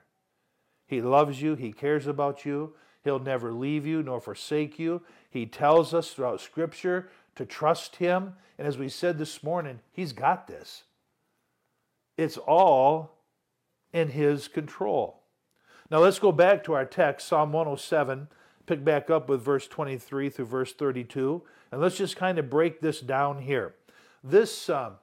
He 0.88 1.02
loves 1.02 1.42
you, 1.42 1.56
He 1.56 1.74
cares 1.74 2.08
about 2.08 2.46
you, 2.46 2.76
He'll 3.04 3.20
never 3.20 3.52
leave 3.52 3.86
you 3.86 4.02
nor 4.02 4.22
forsake 4.22 4.80
you. 4.80 5.02
He 5.30 5.46
tells 5.46 5.94
us 5.94 6.12
throughout 6.12 6.40
Scripture 6.40 7.10
to 7.36 7.46
trust 7.46 7.98
Him. 7.98 8.36
And 8.58 8.66
as 8.66 8.78
we 8.78 8.88
said 8.88 9.18
this 9.18 9.44
morning, 9.44 9.82
He's 9.92 10.14
got 10.14 10.48
this. 10.48 10.84
It's 12.18 12.38
all 12.38 13.20
in 13.94 14.10
His 14.10 14.48
control. 14.48 15.22
Now 15.90 16.00
let's 16.00 16.20
go 16.20 16.32
back 16.32 16.64
to 16.66 16.74
our 16.74 16.86
text, 16.86 17.28
Psalm 17.28 17.52
107, 17.52 18.28
pick 18.66 18.84
back 18.84 19.10
up 19.10 19.30
with 19.30 19.42
verse 19.42 19.68
23 19.68 20.30
through 20.30 20.46
verse 20.46 20.74
32, 20.74 21.44
and 21.72 21.82
let's 21.82 21.98
just 21.98 22.16
kind 22.16 22.40
of 22.40 22.50
break 22.50 22.82
this 22.82 23.00
down 23.02 23.40
here. 23.40 23.76
This 24.24 24.70
um, 24.70 24.94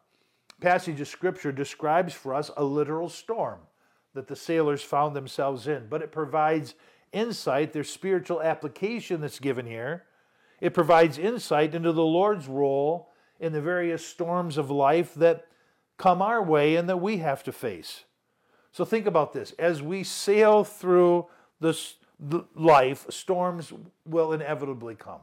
passage 0.60 1.00
of 1.00 1.08
Scripture 1.08 1.52
describes 1.52 2.14
for 2.14 2.34
us 2.34 2.50
a 2.56 2.64
literal 2.64 3.08
storm 3.08 3.60
that 4.14 4.26
the 4.26 4.36
sailors 4.36 4.82
found 4.82 5.14
themselves 5.14 5.68
in, 5.68 5.86
but 5.88 6.02
it 6.02 6.12
provides 6.12 6.74
insight, 7.12 7.72
there's 7.72 7.90
spiritual 7.90 8.42
application 8.42 9.20
that's 9.20 9.38
given 9.38 9.66
here 9.66 10.04
it 10.62 10.74
provides 10.74 11.18
insight 11.18 11.74
into 11.74 11.90
the 11.90 12.04
Lord's 12.04 12.46
role 12.46 13.10
in 13.40 13.52
the 13.52 13.60
various 13.60 14.06
storms 14.06 14.56
of 14.56 14.70
life 14.70 15.12
that 15.14 15.48
come 15.96 16.22
our 16.22 16.42
way 16.42 16.76
and 16.76 16.88
that 16.88 16.98
we 16.98 17.18
have 17.18 17.42
to 17.44 17.52
face. 17.52 18.04
So 18.72 18.84
think 18.84 19.06
about 19.06 19.32
this. 19.32 19.52
As 19.58 19.82
we 19.82 20.02
sail 20.02 20.64
through 20.64 21.26
this 21.60 21.96
life, 22.54 23.06
storms 23.10 23.72
will 24.06 24.32
inevitably 24.32 24.94
come. 24.94 25.20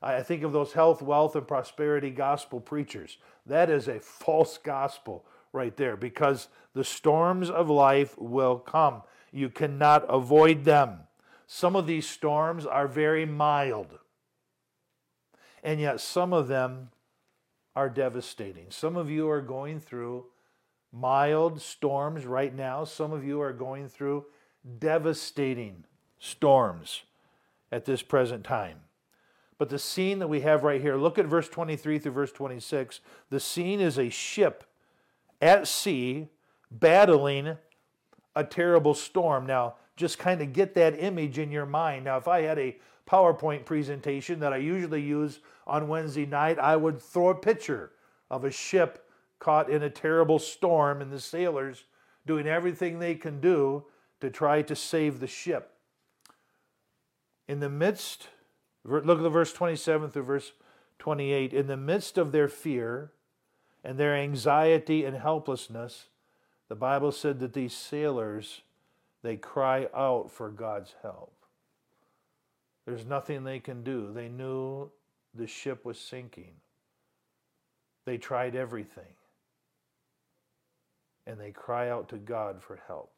I 0.00 0.22
think 0.22 0.42
of 0.42 0.52
those 0.52 0.72
health, 0.72 1.00
wealth, 1.00 1.36
and 1.36 1.46
prosperity 1.46 2.10
gospel 2.10 2.60
preachers. 2.60 3.18
That 3.46 3.70
is 3.70 3.88
a 3.88 4.00
false 4.00 4.58
gospel 4.58 5.24
right 5.52 5.76
there 5.76 5.96
because 5.96 6.48
the 6.74 6.84
storms 6.84 7.50
of 7.50 7.70
life 7.70 8.18
will 8.18 8.58
come. 8.58 9.02
You 9.32 9.48
cannot 9.48 10.04
avoid 10.08 10.64
them. 10.64 11.00
Some 11.46 11.76
of 11.76 11.86
these 11.86 12.08
storms 12.08 12.66
are 12.66 12.88
very 12.88 13.26
mild 13.26 13.98
and 15.62 15.80
yet 15.80 16.00
some 16.00 16.32
of 16.32 16.48
them 16.48 16.90
are 17.74 17.88
devastating. 17.88 18.66
Some 18.70 18.96
of 18.96 19.10
you 19.10 19.28
are 19.30 19.40
going 19.40 19.80
through 19.80 20.26
mild 20.92 21.60
storms 21.60 22.26
right 22.26 22.54
now, 22.54 22.84
some 22.84 23.12
of 23.12 23.24
you 23.24 23.40
are 23.40 23.52
going 23.52 23.88
through 23.88 24.26
devastating 24.78 25.84
storms 26.18 27.02
at 27.70 27.84
this 27.84 28.02
present 28.02 28.44
time. 28.44 28.78
But 29.58 29.70
the 29.70 29.78
scene 29.78 30.18
that 30.18 30.28
we 30.28 30.40
have 30.40 30.64
right 30.64 30.80
here, 30.80 30.96
look 30.96 31.18
at 31.18 31.26
verse 31.26 31.48
23 31.48 31.98
through 31.98 32.12
verse 32.12 32.32
26. 32.32 33.00
The 33.30 33.40
scene 33.40 33.80
is 33.80 33.98
a 33.98 34.10
ship 34.10 34.64
at 35.40 35.66
sea 35.66 36.28
battling 36.70 37.56
a 38.34 38.44
terrible 38.44 38.94
storm. 38.94 39.46
Now, 39.46 39.74
just 39.96 40.18
kind 40.18 40.40
of 40.40 40.52
get 40.52 40.74
that 40.74 40.98
image 40.98 41.38
in 41.38 41.50
your 41.50 41.66
mind. 41.66 42.04
Now, 42.04 42.16
if 42.16 42.26
I 42.28 42.42
had 42.42 42.58
a 42.58 42.76
PowerPoint 43.06 43.64
presentation 43.64 44.40
that 44.40 44.52
I 44.52 44.58
usually 44.58 45.02
use 45.02 45.40
on 45.66 45.88
Wednesday 45.88 46.26
night, 46.26 46.58
I 46.58 46.76
would 46.76 47.00
throw 47.00 47.28
a 47.28 47.34
picture 47.34 47.92
of 48.30 48.44
a 48.44 48.50
ship 48.50 49.06
caught 49.38 49.68
in 49.68 49.82
a 49.82 49.90
terrible 49.90 50.38
storm 50.38 51.02
and 51.02 51.12
the 51.12 51.20
sailors 51.20 51.84
doing 52.26 52.46
everything 52.46 52.98
they 52.98 53.14
can 53.14 53.40
do 53.40 53.84
to 54.20 54.30
try 54.30 54.62
to 54.62 54.76
save 54.76 55.18
the 55.18 55.26
ship. 55.26 55.72
In 57.48 57.60
the 57.60 57.68
midst, 57.68 58.28
look 58.84 59.04
at 59.04 59.22
the 59.22 59.28
verse 59.28 59.52
27 59.52 60.10
through 60.10 60.22
verse 60.22 60.52
28. 61.00 61.52
In 61.52 61.66
the 61.66 61.76
midst 61.76 62.16
of 62.16 62.30
their 62.30 62.48
fear 62.48 63.12
and 63.82 63.98
their 63.98 64.14
anxiety 64.14 65.04
and 65.04 65.16
helplessness, 65.16 66.06
the 66.68 66.76
Bible 66.76 67.10
said 67.10 67.40
that 67.40 67.52
these 67.52 67.74
sailors, 67.74 68.62
they 69.22 69.36
cry 69.36 69.88
out 69.94 70.30
for 70.30 70.48
God's 70.48 70.94
help. 71.02 71.34
There's 72.86 73.06
nothing 73.06 73.44
they 73.44 73.60
can 73.60 73.84
do. 73.84 74.12
They 74.12 74.28
knew 74.28 74.90
the 75.34 75.46
ship 75.46 75.84
was 75.84 75.98
sinking. 75.98 76.54
They 78.04 78.18
tried 78.18 78.56
everything. 78.56 79.14
And 81.26 81.40
they 81.40 81.52
cry 81.52 81.88
out 81.88 82.08
to 82.08 82.16
God 82.16 82.62
for 82.62 82.80
help. 82.88 83.12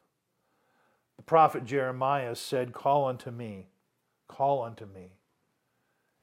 The 1.16 1.23
prophet 1.23 1.64
Jeremiah 1.64 2.35
said, 2.35 2.73
Call 2.73 3.06
unto 3.06 3.30
me, 3.30 3.68
call 4.28 4.62
unto 4.62 4.85
me, 4.85 5.12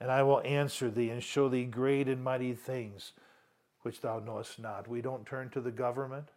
and 0.00 0.10
I 0.10 0.22
will 0.22 0.42
answer 0.44 0.90
thee 0.90 1.10
and 1.10 1.22
show 1.22 1.48
thee 1.48 1.64
great 1.64 2.08
and 2.08 2.22
mighty 2.22 2.54
things 2.54 3.12
which 3.82 4.00
thou 4.00 4.20
knowest 4.20 4.60
not. 4.60 4.86
We 4.86 5.00
don't 5.00 5.26
turn 5.26 5.50
to 5.50 5.60
the 5.60 5.70
government, 5.70 6.28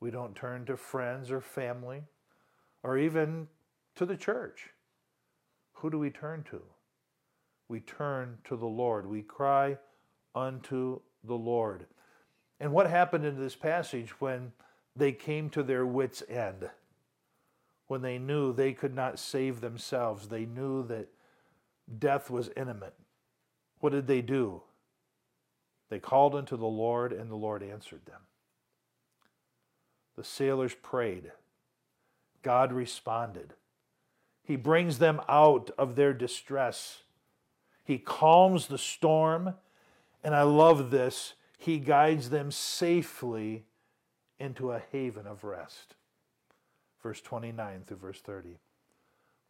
we 0.00 0.10
don't 0.10 0.34
turn 0.34 0.66
to 0.66 0.76
friends 0.76 1.30
or 1.30 1.40
family, 1.40 2.02
or 2.82 2.98
even 2.98 3.48
to 3.94 4.04
the 4.04 4.16
church. 4.16 4.70
Who 5.76 5.90
do 5.90 5.98
we 5.98 6.10
turn 6.10 6.44
to? 6.50 6.62
we 7.68 7.80
turn 7.80 8.38
to 8.44 8.56
the 8.56 8.66
Lord. 8.66 9.06
We 9.06 9.22
cry 9.22 9.78
unto 10.34 11.00
the 11.24 11.34
Lord. 11.34 11.86
And 12.60 12.72
what 12.72 12.88
happened 12.88 13.24
in 13.24 13.38
this 13.38 13.56
passage 13.56 14.20
when 14.20 14.52
they 14.94 15.12
came 15.12 15.50
to 15.50 15.62
their 15.62 15.84
wits' 15.84 16.22
end? 16.28 16.70
When 17.88 18.02
they 18.02 18.18
knew 18.18 18.52
they 18.52 18.72
could 18.72 18.94
not 18.94 19.18
save 19.18 19.60
themselves, 19.60 20.28
they 20.28 20.44
knew 20.44 20.86
that 20.86 21.08
death 21.98 22.30
was 22.30 22.50
imminent. 22.56 22.94
What 23.80 23.92
did 23.92 24.06
they 24.06 24.22
do? 24.22 24.62
They 25.88 26.00
called 26.00 26.34
unto 26.34 26.56
the 26.56 26.66
Lord, 26.66 27.12
and 27.12 27.30
the 27.30 27.36
Lord 27.36 27.62
answered 27.62 28.06
them. 28.06 28.22
The 30.16 30.24
sailors 30.24 30.74
prayed. 30.74 31.30
God 32.42 32.72
responded. 32.72 33.54
He 34.46 34.56
brings 34.56 34.98
them 34.98 35.20
out 35.28 35.70
of 35.76 35.96
their 35.96 36.14
distress 36.14 37.02
he 37.86 37.98
calms 37.98 38.66
the 38.66 38.78
storm, 38.78 39.54
and 40.24 40.34
I 40.34 40.42
love 40.42 40.90
this. 40.90 41.34
He 41.56 41.78
guides 41.78 42.30
them 42.30 42.50
safely 42.50 43.64
into 44.40 44.72
a 44.72 44.82
haven 44.90 45.24
of 45.24 45.44
rest. 45.44 45.94
Verse 47.00 47.20
29 47.20 47.84
through 47.86 47.96
verse 47.98 48.20
30. 48.20 48.58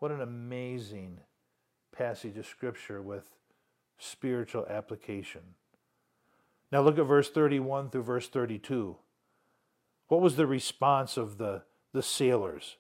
What 0.01 0.11
an 0.11 0.21
amazing 0.21 1.21
passage 1.97 2.37
of 2.37 2.47
Scripture 2.47 3.01
with 3.01 3.31
spiritual 3.97 4.67
application. 4.69 5.41
Now 6.71 6.83
look 6.83 6.99
at 6.99 7.07
verse 7.07 7.31
31 7.31 7.89
through 7.89 8.03
verse 8.03 8.29
32. 8.29 8.97
What 10.09 10.21
was 10.21 10.37
the 10.37 10.47
response 10.47 11.17
of 11.17 11.39
the, 11.39 11.63
the 11.95 12.03
sailors? 12.03 12.77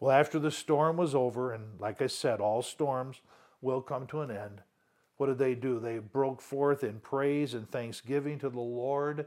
Well, 0.00 0.10
after 0.10 0.38
the 0.38 0.50
storm 0.50 0.96
was 0.96 1.14
over, 1.14 1.52
and 1.52 1.78
like 1.80 2.02
I 2.02 2.06
said, 2.08 2.40
all 2.40 2.62
storms 2.62 3.20
will 3.60 3.80
come 3.80 4.06
to 4.08 4.20
an 4.20 4.30
end, 4.30 4.62
what 5.16 5.26
did 5.26 5.38
they 5.38 5.54
do? 5.54 5.78
They 5.78 5.98
broke 5.98 6.40
forth 6.40 6.82
in 6.82 7.00
praise 7.00 7.54
and 7.54 7.70
thanksgiving 7.70 8.38
to 8.40 8.50
the 8.50 8.60
Lord 8.60 9.26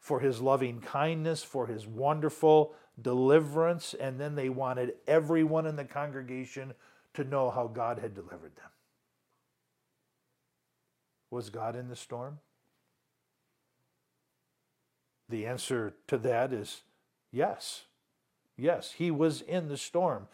for 0.00 0.18
his 0.18 0.40
loving 0.40 0.80
kindness, 0.80 1.44
for 1.44 1.68
his 1.68 1.86
wonderful 1.86 2.74
deliverance, 3.00 3.94
and 3.94 4.20
then 4.20 4.34
they 4.34 4.48
wanted 4.48 4.94
everyone 5.06 5.66
in 5.66 5.76
the 5.76 5.84
congregation 5.84 6.74
to 7.14 7.24
know 7.24 7.50
how 7.50 7.68
God 7.68 7.98
had 8.00 8.14
delivered 8.14 8.56
them. 8.56 8.70
Was 11.30 11.50
God 11.50 11.76
in 11.76 11.88
the 11.88 11.96
storm? 11.96 12.40
The 15.28 15.46
answer 15.46 15.94
to 16.08 16.18
that 16.18 16.52
is 16.52 16.82
yes. 17.30 17.84
Yes, 18.62 18.92
he 18.92 19.10
was 19.10 19.40
in 19.40 19.66
the 19.66 19.76
storm. 19.76 20.28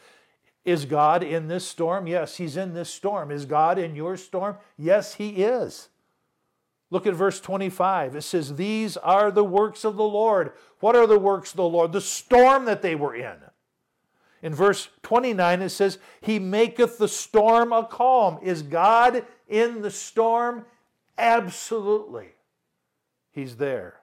Is 0.63 0.85
God 0.85 1.23
in 1.23 1.49
this 1.49 1.67
storm? 1.67 2.07
Yes, 2.07 2.37
he's 2.37 2.59
in 2.59 2.75
this 2.75 2.91
storm. 2.91 3.31
Is 3.31 3.47
God 3.47 3.79
in 3.79 3.97
your 3.97 4.19
storm? 4.19 4.59
Yes, 4.77 5.15
he 5.15 5.43
is. 5.43 5.89
Look 6.91 7.07
at 7.07 7.15
verse 7.15 7.41
25. 7.41 8.17
It 8.17 8.23
says, 8.23 8.57
These 8.57 8.99
are 8.99 9.31
the 9.31 9.45
works 9.45 9.83
of 9.83 9.97
the 9.97 10.05
Lord. 10.05 10.53
What 10.81 10.95
are 10.95 11.07
the 11.07 11.19
works 11.19 11.53
of 11.53 11.57
the 11.57 11.65
Lord? 11.65 11.93
The 11.93 12.03
storm 12.03 12.67
that 12.67 12.83
they 12.83 12.95
were 12.95 13.15
in. 13.15 13.37
In 14.43 14.55
verse 14.55 14.91
29, 15.03 15.63
it 15.63 15.71
says, 15.71 15.99
He 16.21 16.39
maketh 16.39 16.99
the 16.99 17.09
storm 17.09 17.73
a 17.73 17.87
calm. 17.87 18.39
Is 18.43 18.61
God 18.61 19.25
in 19.49 19.81
the 19.81 19.91
storm? 19.91 20.67
Absolutely. 21.17 22.29
He's 23.33 23.57
there. 23.57 24.01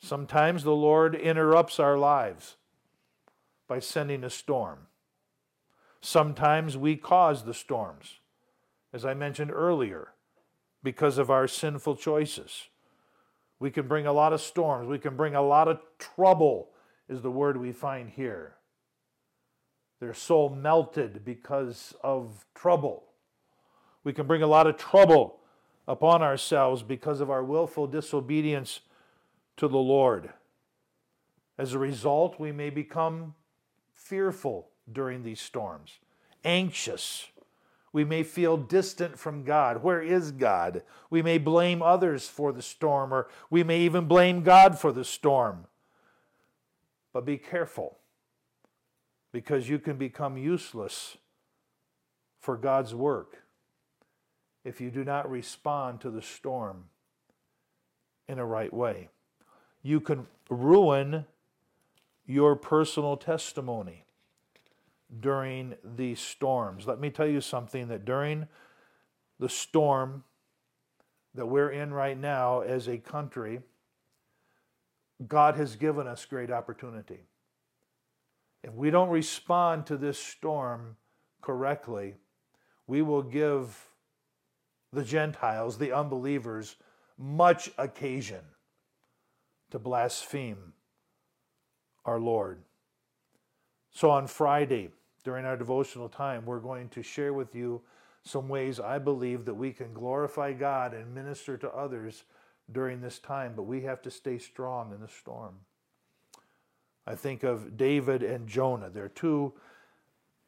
Sometimes 0.00 0.64
the 0.64 0.74
Lord 0.74 1.14
interrupts 1.14 1.78
our 1.78 1.98
lives 1.98 2.56
by 3.68 3.78
sending 3.78 4.24
a 4.24 4.30
storm. 4.30 4.86
Sometimes 6.00 6.76
we 6.76 6.96
cause 6.96 7.44
the 7.44 7.54
storms, 7.54 8.18
as 8.92 9.04
I 9.04 9.14
mentioned 9.14 9.50
earlier 9.50 10.08
because 10.82 11.16
of 11.16 11.30
our 11.30 11.48
sinful 11.48 11.96
choices. 11.96 12.68
We 13.58 13.70
can 13.70 13.88
bring 13.88 14.06
a 14.06 14.12
lot 14.12 14.34
of 14.34 14.40
storms. 14.40 14.86
We 14.86 14.98
can 14.98 15.16
bring 15.16 15.34
a 15.34 15.42
lot 15.42 15.68
of 15.68 15.80
trouble, 15.98 16.68
is 17.08 17.22
the 17.22 17.30
word 17.30 17.56
we 17.56 17.72
find 17.72 18.10
here. 18.10 18.56
Their 20.00 20.12
soul 20.12 20.50
melted 20.50 21.24
because 21.24 21.94
of 22.02 22.44
trouble. 22.54 23.04
We 24.02 24.12
can 24.12 24.26
bring 24.26 24.42
a 24.42 24.46
lot 24.46 24.66
of 24.66 24.76
trouble 24.76 25.40
upon 25.88 26.20
ourselves 26.20 26.82
because 26.82 27.20
of 27.20 27.30
our 27.30 27.42
willful 27.42 27.86
disobedience 27.86 28.80
to 29.56 29.68
the 29.68 29.78
Lord. 29.78 30.30
As 31.56 31.72
a 31.72 31.78
result, 31.78 32.38
we 32.38 32.52
may 32.52 32.68
become 32.68 33.34
fearful 34.04 34.68
during 34.92 35.22
these 35.22 35.40
storms, 35.40 35.98
anxious, 36.44 37.28
we 37.92 38.04
may 38.04 38.22
feel 38.22 38.56
distant 38.56 39.18
from 39.18 39.44
God. 39.44 39.82
Where 39.82 40.02
is 40.02 40.30
God? 40.30 40.82
We 41.10 41.22
may 41.22 41.38
blame 41.38 41.80
others 41.80 42.28
for 42.28 42.52
the 42.52 42.60
storm, 42.60 43.14
or 43.14 43.28
we 43.50 43.64
may 43.64 43.80
even 43.80 44.06
blame 44.06 44.42
God 44.42 44.78
for 44.78 44.92
the 44.92 45.04
storm. 45.04 45.66
But 47.12 47.24
be 47.24 47.38
careful, 47.38 47.98
because 49.32 49.68
you 49.68 49.78
can 49.78 49.96
become 49.96 50.36
useless 50.36 51.16
for 52.40 52.56
God's 52.56 52.94
work 52.94 53.44
if 54.64 54.80
you 54.80 54.90
do 54.90 55.04
not 55.04 55.30
respond 55.30 56.00
to 56.00 56.10
the 56.10 56.22
storm 56.22 56.84
in 58.28 58.38
a 58.38 58.44
right 58.44 58.72
way. 58.72 59.08
You 59.82 60.00
can 60.00 60.26
ruin 60.50 61.26
your 62.26 62.56
personal 62.56 63.16
testimony 63.16 64.03
during 65.20 65.74
these 65.96 66.20
storms. 66.20 66.86
Let 66.86 67.00
me 67.00 67.10
tell 67.10 67.26
you 67.26 67.40
something 67.40 67.88
that 67.88 68.04
during 68.04 68.48
the 69.38 69.48
storm 69.48 70.24
that 71.34 71.46
we're 71.46 71.70
in 71.70 71.92
right 71.92 72.18
now 72.18 72.60
as 72.60 72.88
a 72.88 72.98
country, 72.98 73.60
God 75.26 75.56
has 75.56 75.76
given 75.76 76.06
us 76.06 76.24
great 76.24 76.50
opportunity. 76.50 77.20
If 78.62 78.72
we 78.72 78.90
don't 78.90 79.10
respond 79.10 79.86
to 79.86 79.96
this 79.96 80.18
storm 80.18 80.96
correctly, 81.42 82.14
we 82.86 83.02
will 83.02 83.22
give 83.22 83.88
the 84.92 85.04
Gentiles, 85.04 85.78
the 85.78 85.92
unbelievers, 85.92 86.76
much 87.18 87.70
occasion 87.78 88.40
to 89.70 89.78
blaspheme 89.78 90.72
our 92.04 92.20
Lord. 92.20 92.62
So 93.90 94.10
on 94.10 94.26
Friday, 94.26 94.90
during 95.24 95.44
our 95.44 95.56
devotional 95.56 96.08
time, 96.08 96.44
we're 96.44 96.60
going 96.60 96.88
to 96.90 97.02
share 97.02 97.32
with 97.32 97.54
you 97.54 97.80
some 98.22 98.48
ways 98.48 98.78
I 98.78 98.98
believe 98.98 99.44
that 99.46 99.54
we 99.54 99.72
can 99.72 99.92
glorify 99.92 100.52
God 100.52 100.94
and 100.94 101.14
minister 101.14 101.56
to 101.58 101.70
others 101.70 102.24
during 102.70 103.00
this 103.00 103.18
time, 103.18 103.52
but 103.56 103.64
we 103.64 103.82
have 103.82 104.00
to 104.02 104.10
stay 104.10 104.38
strong 104.38 104.92
in 104.92 105.00
the 105.00 105.08
storm. 105.08 105.56
I 107.06 107.14
think 107.14 107.42
of 107.42 107.76
David 107.76 108.22
and 108.22 108.48
Jonah. 108.48 108.88
There 108.88 109.04
are 109.04 109.10
two 109.10 109.52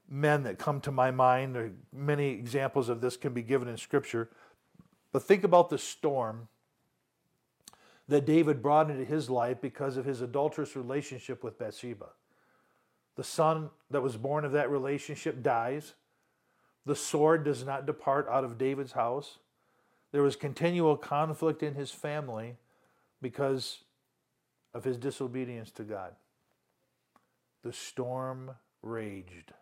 men 0.09 0.45
that 0.45 0.59
come 0.59 0.81
to 0.83 0.91
my 0.91 1.11
mind. 1.11 1.55
There 1.55 1.73
many 1.93 2.31
examples 2.31 2.89
of 2.89 3.01
this 3.01 3.17
can 3.17 3.35
be 3.35 3.43
given 3.43 3.69
in 3.69 3.77
Scripture. 3.77 4.31
But 5.13 5.23
think 5.23 5.45
about 5.45 5.69
the 5.69 5.79
storm 5.79 6.49
that 8.09 8.25
David 8.25 8.63
brought 8.63 8.91
into 8.91 9.05
his 9.05 9.29
life 9.29 9.61
because 9.61 9.97
of 9.97 10.05
his 10.05 10.21
adulterous 10.21 10.77
relationship 10.77 11.43
with 11.43 11.59
Bathsheba. 11.59 12.07
The 13.17 13.25
son 13.25 13.71
that 13.91 14.03
was 14.03 14.17
born 14.17 14.45
of 14.45 14.53
that 14.53 14.71
relationship 14.71 15.43
dies. 15.43 15.95
The 16.85 16.97
sword 16.97 17.45
does 17.45 17.65
not 17.65 17.87
depart 17.87 18.29
out 18.31 18.45
of 18.45 18.59
David's 18.59 18.93
house. 18.93 19.39
There 20.13 20.23
was 20.23 20.37
continual 20.37 20.97
conflict 20.97 21.63
in 21.63 21.75
his 21.75 21.91
family 21.91 22.57
because 23.21 23.79
of 24.73 24.85
his 24.85 24.99
disobedience 24.99 25.71
to 25.73 25.83
God. 25.83 26.13
The 27.63 27.73
storm 27.73 28.53
raged. 28.83 29.53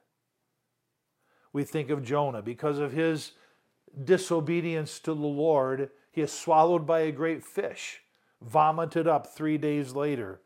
We 1.52 1.64
think 1.64 1.88
of 1.88 2.04
Jonah. 2.04 2.42
Because 2.42 2.78
of 2.78 2.92
his 2.92 3.32
disobedience 4.04 4.98
to 5.00 5.14
the 5.14 5.20
Lord, 5.20 5.90
he 6.10 6.20
is 6.20 6.32
swallowed 6.32 6.86
by 6.86 7.00
a 7.00 7.12
great 7.12 7.44
fish, 7.44 8.00
vomited 8.42 9.06
up 9.06 9.28
three 9.28 9.56
days 9.56 9.94
later 9.94 10.40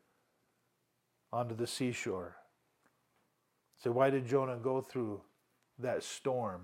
onto 1.32 1.54
the 1.54 1.66
seashore. 1.66 2.36
So, 3.82 3.92
why 3.92 4.10
did 4.10 4.26
Jonah 4.26 4.56
go 4.56 4.80
through 4.80 5.20
that 5.78 6.02
storm? 6.02 6.62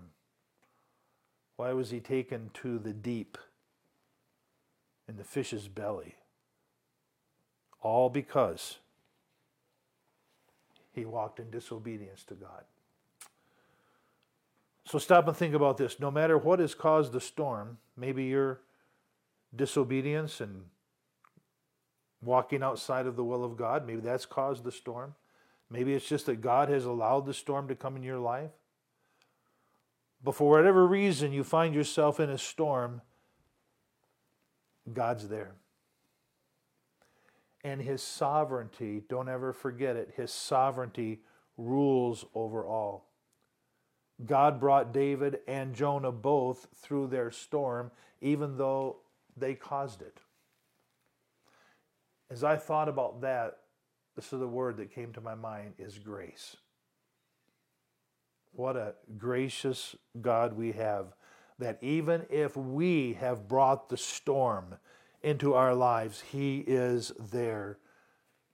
Why 1.56 1.72
was 1.72 1.90
he 1.90 2.00
taken 2.00 2.50
to 2.54 2.78
the 2.78 2.92
deep 2.92 3.38
in 5.08 5.16
the 5.16 5.24
fish's 5.24 5.68
belly? 5.68 6.16
All 7.80 8.08
because 8.08 8.78
he 10.92 11.04
walked 11.04 11.38
in 11.38 11.50
disobedience 11.50 12.24
to 12.24 12.34
God. 12.34 12.64
So 14.86 14.98
stop 14.98 15.26
and 15.26 15.36
think 15.36 15.54
about 15.54 15.76
this. 15.76 15.98
No 15.98 16.10
matter 16.10 16.36
what 16.36 16.58
has 16.58 16.74
caused 16.74 17.12
the 17.12 17.20
storm, 17.20 17.78
maybe 17.96 18.24
your 18.24 18.60
disobedience 19.54 20.40
and 20.40 20.64
walking 22.22 22.62
outside 22.62 23.06
of 23.06 23.16
the 23.16 23.24
will 23.24 23.44
of 23.44 23.56
God, 23.56 23.86
maybe 23.86 24.00
that's 24.00 24.26
caused 24.26 24.64
the 24.64 24.72
storm. 24.72 25.14
Maybe 25.74 25.92
it's 25.92 26.08
just 26.08 26.26
that 26.26 26.40
God 26.40 26.68
has 26.68 26.84
allowed 26.84 27.26
the 27.26 27.34
storm 27.34 27.66
to 27.66 27.74
come 27.74 27.96
in 27.96 28.04
your 28.04 28.20
life. 28.20 28.52
But 30.22 30.36
for 30.36 30.48
whatever 30.48 30.86
reason 30.86 31.32
you 31.32 31.42
find 31.42 31.74
yourself 31.74 32.20
in 32.20 32.30
a 32.30 32.38
storm, 32.38 33.02
God's 34.92 35.28
there. 35.28 35.56
And 37.64 37.82
His 37.82 38.04
sovereignty, 38.04 39.02
don't 39.08 39.28
ever 39.28 39.52
forget 39.52 39.96
it, 39.96 40.14
His 40.16 40.32
sovereignty 40.32 41.22
rules 41.56 42.24
over 42.36 42.64
all. 42.64 43.10
God 44.24 44.60
brought 44.60 44.92
David 44.92 45.40
and 45.48 45.74
Jonah 45.74 46.12
both 46.12 46.68
through 46.76 47.08
their 47.08 47.32
storm, 47.32 47.90
even 48.20 48.56
though 48.56 48.98
they 49.36 49.54
caused 49.54 50.02
it. 50.02 50.18
As 52.30 52.44
I 52.44 52.54
thought 52.54 52.88
about 52.88 53.22
that, 53.22 53.58
is 54.18 54.30
the 54.30 54.48
word 54.48 54.76
that 54.76 54.94
came 54.94 55.12
to 55.12 55.20
my 55.20 55.34
mind 55.34 55.74
is 55.78 55.98
grace. 55.98 56.56
What 58.52 58.76
a 58.76 58.94
gracious 59.18 59.96
God 60.20 60.52
we 60.52 60.72
have 60.72 61.14
that 61.58 61.78
even 61.82 62.26
if 62.30 62.56
we 62.56 63.14
have 63.14 63.48
brought 63.48 63.88
the 63.88 63.96
storm 63.96 64.76
into 65.22 65.54
our 65.54 65.74
lives, 65.74 66.22
He 66.32 66.58
is 66.66 67.12
there 67.30 67.78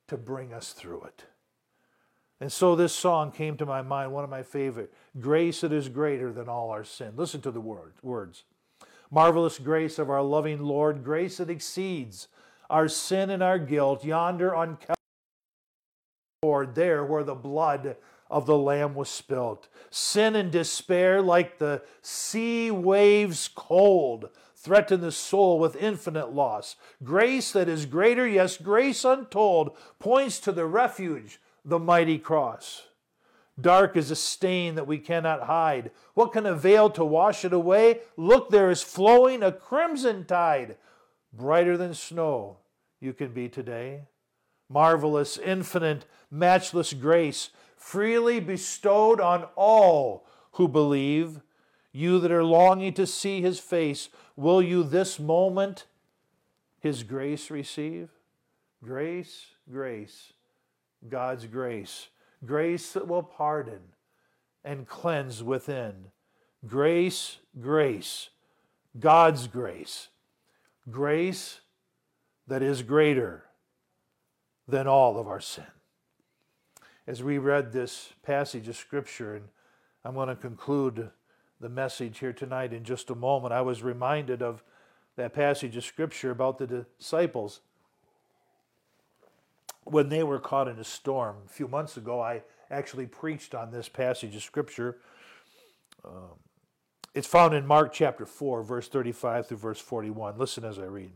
to 0.09 0.17
bring 0.17 0.53
us 0.53 0.73
through 0.73 1.05
it. 1.05 1.25
And 2.41 2.51
so 2.51 2.75
this 2.75 2.95
song 2.95 3.33
came 3.33 3.57
to 3.59 3.67
my 3.67 3.83
mind, 3.83 4.13
one 4.13 4.25
of 4.25 4.31
my 4.31 4.43
favorite 4.43 4.93
Grace 5.19 5.61
that 5.61 5.73
is 5.73 5.89
greater 5.89 6.33
than 6.33 6.49
all 6.49 6.71
our 6.71 6.85
sin. 6.85 7.13
Listen 7.17 7.41
to 7.43 7.51
the 7.51 7.61
word, 7.61 7.95
words. 8.03 8.45
Marvelous 9.11 9.59
grace 9.59 9.99
of 9.99 10.09
our 10.09 10.23
loving 10.23 10.63
Lord, 10.63 11.03
grace 11.03 11.39
that 11.39 11.51
exceeds 11.51 12.29
our 12.71 12.89
sin 12.89 13.31
and 13.31 13.43
our 13.43 13.59
guilt, 13.59 14.05
yonder 14.05 14.55
on 14.55 14.79
Calvary, 16.43 16.69
there 16.73 17.05
where 17.05 17.23
the 17.23 17.35
blood 17.35 17.97
of 18.31 18.47
the 18.47 18.57
Lamb 18.57 18.95
was 18.95 19.11
spilt. 19.11 19.69
Sin 19.91 20.35
and 20.35 20.51
despair, 20.51 21.21
like 21.21 21.59
the 21.59 21.83
sea 22.01 22.71
waves 22.71 23.47
cold, 23.55 24.31
threaten 24.57 25.03
the 25.03 25.13
soul 25.13 25.59
with 25.59 25.77
infinite 25.77 26.33
loss. 26.33 26.77
Grace 27.05 27.53
that 27.53 27.69
is 27.69 27.85
greater, 27.85 28.27
yes, 28.27 28.57
grace 28.57 29.05
untold, 29.05 29.77
points 29.99 30.41
to 30.41 30.51
the 30.51 30.65
refuge, 30.65 31.41
the 31.63 31.79
mighty 31.79 32.17
cross. 32.17 32.85
Dark 33.61 33.95
is 33.95 34.11
a 34.11 34.17
stain 34.17 34.77
that 34.77 34.87
we 34.87 34.97
cannot 34.97 35.43
hide. 35.43 35.91
What 36.15 36.33
can 36.33 36.47
avail 36.47 36.89
to 36.91 37.05
wash 37.05 37.45
it 37.45 37.53
away? 37.53 38.01
Look, 38.17 38.49
there 38.49 38.71
is 38.71 38.83
flowing 38.83 39.43
a 39.43 39.53
crimson 39.53 40.25
tide, 40.25 40.79
brighter 41.35 41.77
than 41.77 41.93
snow 41.93 42.61
you 42.99 43.13
can 43.13 43.35
be 43.35 43.51
today. 43.51 44.05
Marvelous, 44.71 45.37
infinite, 45.37 46.07
matchless 46.31 46.93
grace, 46.93 47.51
freely 47.77 48.41
bestowed 48.41 49.21
on 49.21 49.45
all 49.57 50.27
who 50.53 50.69
believe. 50.69 51.41
You 51.93 52.21
that 52.21 52.31
are 52.31 52.45
longing 52.45 52.95
to 52.95 53.07
see 53.07 53.41
his 53.41 53.59
face, 53.59 54.09
will 54.37 54.63
you 54.63 54.83
this 54.83 55.19
moment 55.19 55.87
his 56.79 57.03
grace 57.03 57.51
receive? 57.51 58.11
Grace, 58.83 59.47
grace, 59.71 60.33
God's 61.09 61.47
grace. 61.47 62.09
Grace 62.45 62.93
that 62.93 63.07
will 63.07 63.23
pardon 63.23 63.81
and 64.65 64.87
cleanse 64.87 65.43
within. 65.43 66.07
Grace, 66.67 67.39
grace, 67.61 68.31
God's 68.99 69.47
grace. 69.47 70.09
Grace 70.91 71.61
that 72.47 72.63
is 72.63 72.83
greater 72.83 73.45
than 74.67 74.87
all 74.87 75.19
of 75.19 75.27
our 75.27 75.41
sin. 75.41 75.65
As 77.11 77.25
we 77.25 77.39
read 77.39 77.73
this 77.73 78.13
passage 78.23 78.69
of 78.69 78.77
Scripture, 78.77 79.35
and 79.35 79.49
I'm 80.05 80.15
going 80.15 80.29
to 80.29 80.37
conclude 80.37 81.11
the 81.61 81.69
message 81.69 82.21
here 82.21 82.33
tonight 82.33 82.73
in 82.73 82.85
just 82.85 83.11
a 83.11 83.17
moment, 83.17 83.53
I 83.53 83.63
was 83.63 83.83
reminded 83.83 84.43
of 84.43 84.63
that 85.17 85.35
passage 85.35 85.77
of 85.77 85.83
Scripture 85.83 86.31
about 86.31 86.59
the 86.59 86.87
disciples 87.01 87.63
when 89.83 90.09
they 90.09 90.23
were 90.23 90.39
caught 90.39 90.69
in 90.69 90.79
a 90.79 90.85
storm. 90.85 91.39
A 91.45 91.49
few 91.49 91.67
months 91.67 91.97
ago, 91.97 92.21
I 92.21 92.43
actually 92.71 93.07
preached 93.07 93.57
on 93.57 93.73
this 93.73 93.89
passage 93.89 94.37
of 94.37 94.45
Scripture. 94.45 94.99
Um, 96.05 96.39
it's 97.13 97.27
found 97.27 97.55
in 97.55 97.67
Mark 97.67 97.93
chapter 97.93 98.25
4, 98.25 98.63
verse 98.63 98.87
35 98.87 99.49
through 99.49 99.57
verse 99.57 99.81
41. 99.81 100.39
Listen 100.39 100.65
as 100.65 100.79
I 100.79 100.85
read. 100.85 101.11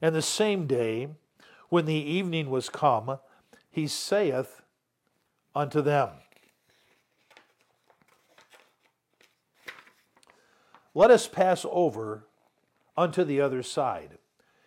And 0.00 0.14
the 0.14 0.22
same 0.22 0.66
day, 0.66 1.08
when 1.68 1.84
the 1.84 1.92
evening 1.92 2.48
was 2.48 2.70
come, 2.70 3.18
he 3.70 3.86
saith 3.86 4.62
unto 5.56 5.80
them, 5.80 6.10
Let 10.94 11.10
us 11.10 11.26
pass 11.28 11.66
over 11.70 12.26
unto 12.96 13.24
the 13.24 13.40
other 13.40 13.62
side. 13.62 14.18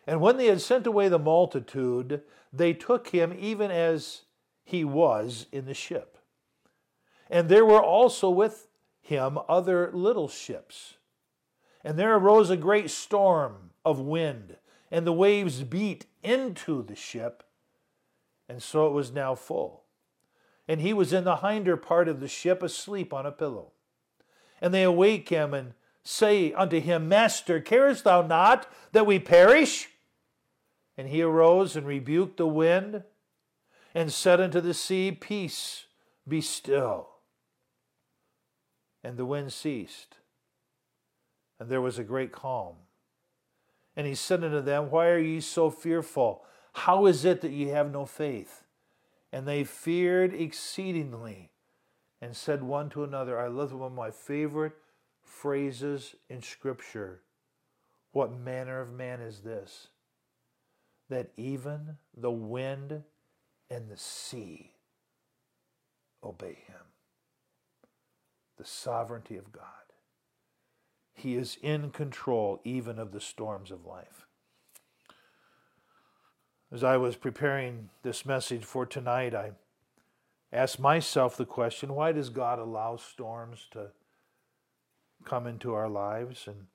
And 0.05 0.21
when 0.21 0.37
they 0.37 0.47
had 0.47 0.61
sent 0.61 0.85
away 0.85 1.07
the 1.07 1.17
multitude, 1.17 2.21
they 2.53 2.73
took 2.73 3.09
him 3.09 3.35
even 3.37 3.71
as 3.71 4.23
he 4.63 4.83
was 4.83 5.47
in 5.51 5.65
the 5.65 5.73
ship. 5.73 6.17
And 7.29 7.49
there 7.49 7.65
were 7.65 7.81
also 7.81 8.29
with 8.29 8.67
him 9.01 9.39
other 9.47 9.91
little 9.91 10.27
ships. 10.27 10.95
And 11.83 11.97
there 11.97 12.15
arose 12.15 12.49
a 12.49 12.57
great 12.57 12.89
storm 12.91 13.71
of 13.85 13.99
wind, 13.99 14.57
and 14.91 15.07
the 15.07 15.13
waves 15.13 15.63
beat 15.63 16.05
into 16.23 16.83
the 16.83 16.95
ship, 16.95 17.43
and 18.47 18.61
so 18.61 18.85
it 18.87 18.93
was 18.93 19.11
now 19.11 19.33
full. 19.33 19.83
And 20.69 20.81
he 20.81 20.93
was 20.93 21.11
in 21.11 21.23
the 21.23 21.37
hinder 21.37 21.75
part 21.75 22.07
of 22.07 22.19
the 22.19 22.27
ship, 22.27 22.61
asleep 22.61 23.11
on 23.11 23.25
a 23.25 23.31
pillow. 23.31 23.71
And 24.61 24.71
they 24.71 24.83
awake 24.83 25.29
him 25.29 25.51
and 25.51 25.73
say 26.03 26.53
unto 26.53 26.79
him, 26.79 27.09
Master, 27.09 27.59
carest 27.59 28.03
thou 28.03 28.21
not 28.21 28.71
that 28.91 29.07
we 29.07 29.17
perish? 29.17 29.89
And 30.95 31.09
he 31.09 31.23
arose 31.23 31.75
and 31.75 31.87
rebuked 31.87 32.37
the 32.37 32.45
wind 32.45 33.01
and 33.95 34.13
said 34.13 34.39
unto 34.39 34.61
the 34.61 34.75
sea, 34.75 35.11
Peace, 35.11 35.85
be 36.27 36.39
still. 36.39 37.09
And 39.03 39.17
the 39.17 39.25
wind 39.25 39.51
ceased, 39.51 40.17
and 41.59 41.67
there 41.67 41.81
was 41.81 41.97
a 41.97 42.03
great 42.03 42.31
calm. 42.31 42.75
And 43.95 44.05
he 44.05 44.13
said 44.13 44.43
unto 44.43 44.61
them, 44.61 44.91
Why 44.91 45.07
are 45.07 45.17
ye 45.17 45.39
so 45.39 45.71
fearful? 45.71 46.43
How 46.73 47.07
is 47.07 47.25
it 47.25 47.41
that 47.41 47.51
ye 47.51 47.69
have 47.69 47.91
no 47.91 48.05
faith? 48.05 48.65
And 49.31 49.47
they 49.47 49.63
feared 49.63 50.33
exceedingly 50.33 51.51
and 52.21 52.35
said 52.35 52.63
one 52.63 52.89
to 52.89 53.03
another, 53.03 53.39
I 53.39 53.47
love 53.47 53.73
one 53.73 53.91
of 53.91 53.95
my 53.95 54.11
favorite 54.11 54.73
phrases 55.21 56.15
in 56.29 56.41
Scripture. 56.41 57.21
What 58.11 58.31
manner 58.31 58.81
of 58.81 58.91
man 58.91 59.21
is 59.21 59.41
this? 59.41 59.89
That 61.09 61.31
even 61.37 61.97
the 62.15 62.31
wind 62.31 63.03
and 63.69 63.89
the 63.89 63.97
sea 63.97 64.71
obey 66.23 66.57
him. 66.67 66.75
The 68.57 68.65
sovereignty 68.65 69.37
of 69.37 69.51
God. 69.51 69.63
He 71.13 71.35
is 71.35 71.57
in 71.61 71.91
control 71.91 72.61
even 72.63 72.97
of 72.99 73.11
the 73.11 73.21
storms 73.21 73.71
of 73.71 73.85
life. 73.85 74.25
As 76.71 76.83
I 76.83 76.97
was 76.97 77.15
preparing 77.15 77.89
this 78.03 78.27
message 78.27 78.63
for 78.63 78.85
tonight, 78.85 79.33
I 79.33 79.53
asked 80.53 80.79
myself 80.79 81.35
the 81.35 81.45
question 81.45 81.95
why 81.95 82.11
does 82.11 82.29
God 82.29 82.59
allow 82.59 82.95
storms 82.95 83.65
to 83.71 83.87
come 85.25 85.47
into 85.47 85.73
our 85.73 85.89
lives? 85.89 86.45
And 86.45 86.67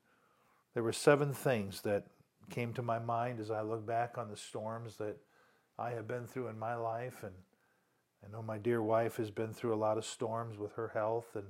there 0.74 0.82
were 0.82 0.92
seven 0.92 1.32
things 1.32 1.82
that 1.82 2.06
came 2.50 2.72
to 2.72 2.82
my 2.82 2.98
mind 2.98 3.38
as 3.38 3.52
I 3.52 3.62
look 3.62 3.86
back 3.86 4.18
on 4.18 4.28
the 4.28 4.36
storms 4.36 4.96
that 4.96 5.16
I 5.78 5.90
have 5.90 6.08
been 6.08 6.26
through 6.26 6.48
in 6.48 6.58
my 6.58 6.74
life. 6.74 7.22
And 7.22 7.34
I 8.24 8.32
know 8.32 8.42
my 8.42 8.58
dear 8.58 8.82
wife 8.82 9.18
has 9.18 9.30
been 9.30 9.52
through 9.52 9.74
a 9.74 9.76
lot 9.76 9.96
of 9.96 10.04
storms 10.04 10.58
with 10.58 10.72
her 10.72 10.88
health. 10.88 11.36
And 11.36 11.46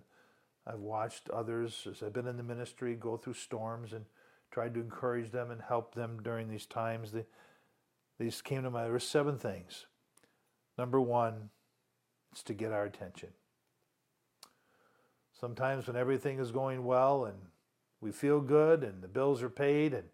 I've 0.67 0.81
watched 0.81 1.31
others 1.31 1.87
as 1.91 2.03
I've 2.03 2.13
been 2.13 2.29
in 2.29 2.37
the 2.37 2.43
ministry 2.43 2.95
go 2.95 3.17
through 3.17 3.35
storms 3.35 3.95
and 3.95 4.05
tried 4.51 4.75
to 4.75 4.81
encourage 4.81 5.33
them 5.33 5.51
and 5.51 5.63
help 5.63 5.95
them 5.95 6.21
during 6.23 6.51
these 6.51 6.67
times. 6.67 7.11
The, 7.11 7.25
these 8.19 8.43
came 8.43 8.63
to 8.63 8.71
mind. 8.71 8.87
There 8.87 8.93
were 8.93 9.01
seven 9.01 9.39
things. 9.39 9.87
Number 10.79 11.01
one, 11.01 11.51
it's 12.33 12.43
to 12.45 12.55
get 12.55 12.73
our 12.73 12.85
attention. 12.85 13.31
Sometimes 15.39 15.87
when 15.87 15.97
everything 15.97 16.39
is 16.39 16.51
going 16.51 16.85
well 16.85 17.25
and 17.25 17.37
we 18.01 18.13
feel 18.13 18.41
good 18.41 18.83
and 18.83 19.03
the 19.03 19.09
bills 19.09 19.43
are 19.43 19.51
paid 19.51 19.95
and 19.95 20.05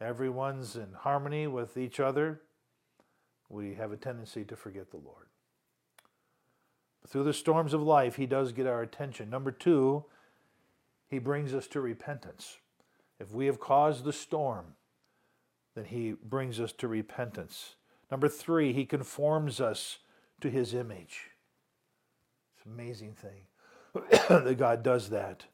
everyone's 0.00 0.76
in 0.76 0.88
harmony 0.92 1.46
with 1.46 1.76
each 1.76 2.00
other, 2.00 2.40
we 3.48 3.74
have 3.74 3.92
a 3.92 3.96
tendency 3.96 4.44
to 4.44 4.56
forget 4.56 4.90
the 4.90 4.96
Lord. 4.96 5.26
But 7.00 7.10
through 7.10 7.24
the 7.24 7.32
storms 7.32 7.74
of 7.74 7.82
life, 7.82 8.16
He 8.16 8.26
does 8.26 8.52
get 8.52 8.66
our 8.66 8.82
attention. 8.82 9.30
Number 9.30 9.50
two, 9.50 10.04
He 11.08 11.18
brings 11.18 11.54
us 11.54 11.66
to 11.68 11.80
repentance. 11.80 12.58
If 13.18 13.32
we 13.32 13.46
have 13.46 13.60
caused 13.60 14.04
the 14.04 14.12
storm, 14.12 14.74
then 15.74 15.86
He 15.86 16.12
brings 16.12 16.60
us 16.60 16.72
to 16.72 16.88
repentance. 16.88 17.74
Number 18.10 18.28
three, 18.28 18.72
He 18.72 18.84
conforms 18.84 19.60
us 19.60 19.98
to 20.40 20.50
His 20.50 20.74
image. 20.74 21.30
It's 22.56 22.66
an 22.66 22.72
amazing 22.72 23.14
thing 23.14 23.42
that 24.44 24.58
God 24.58 24.82
does 24.82 25.10
that. 25.10 25.44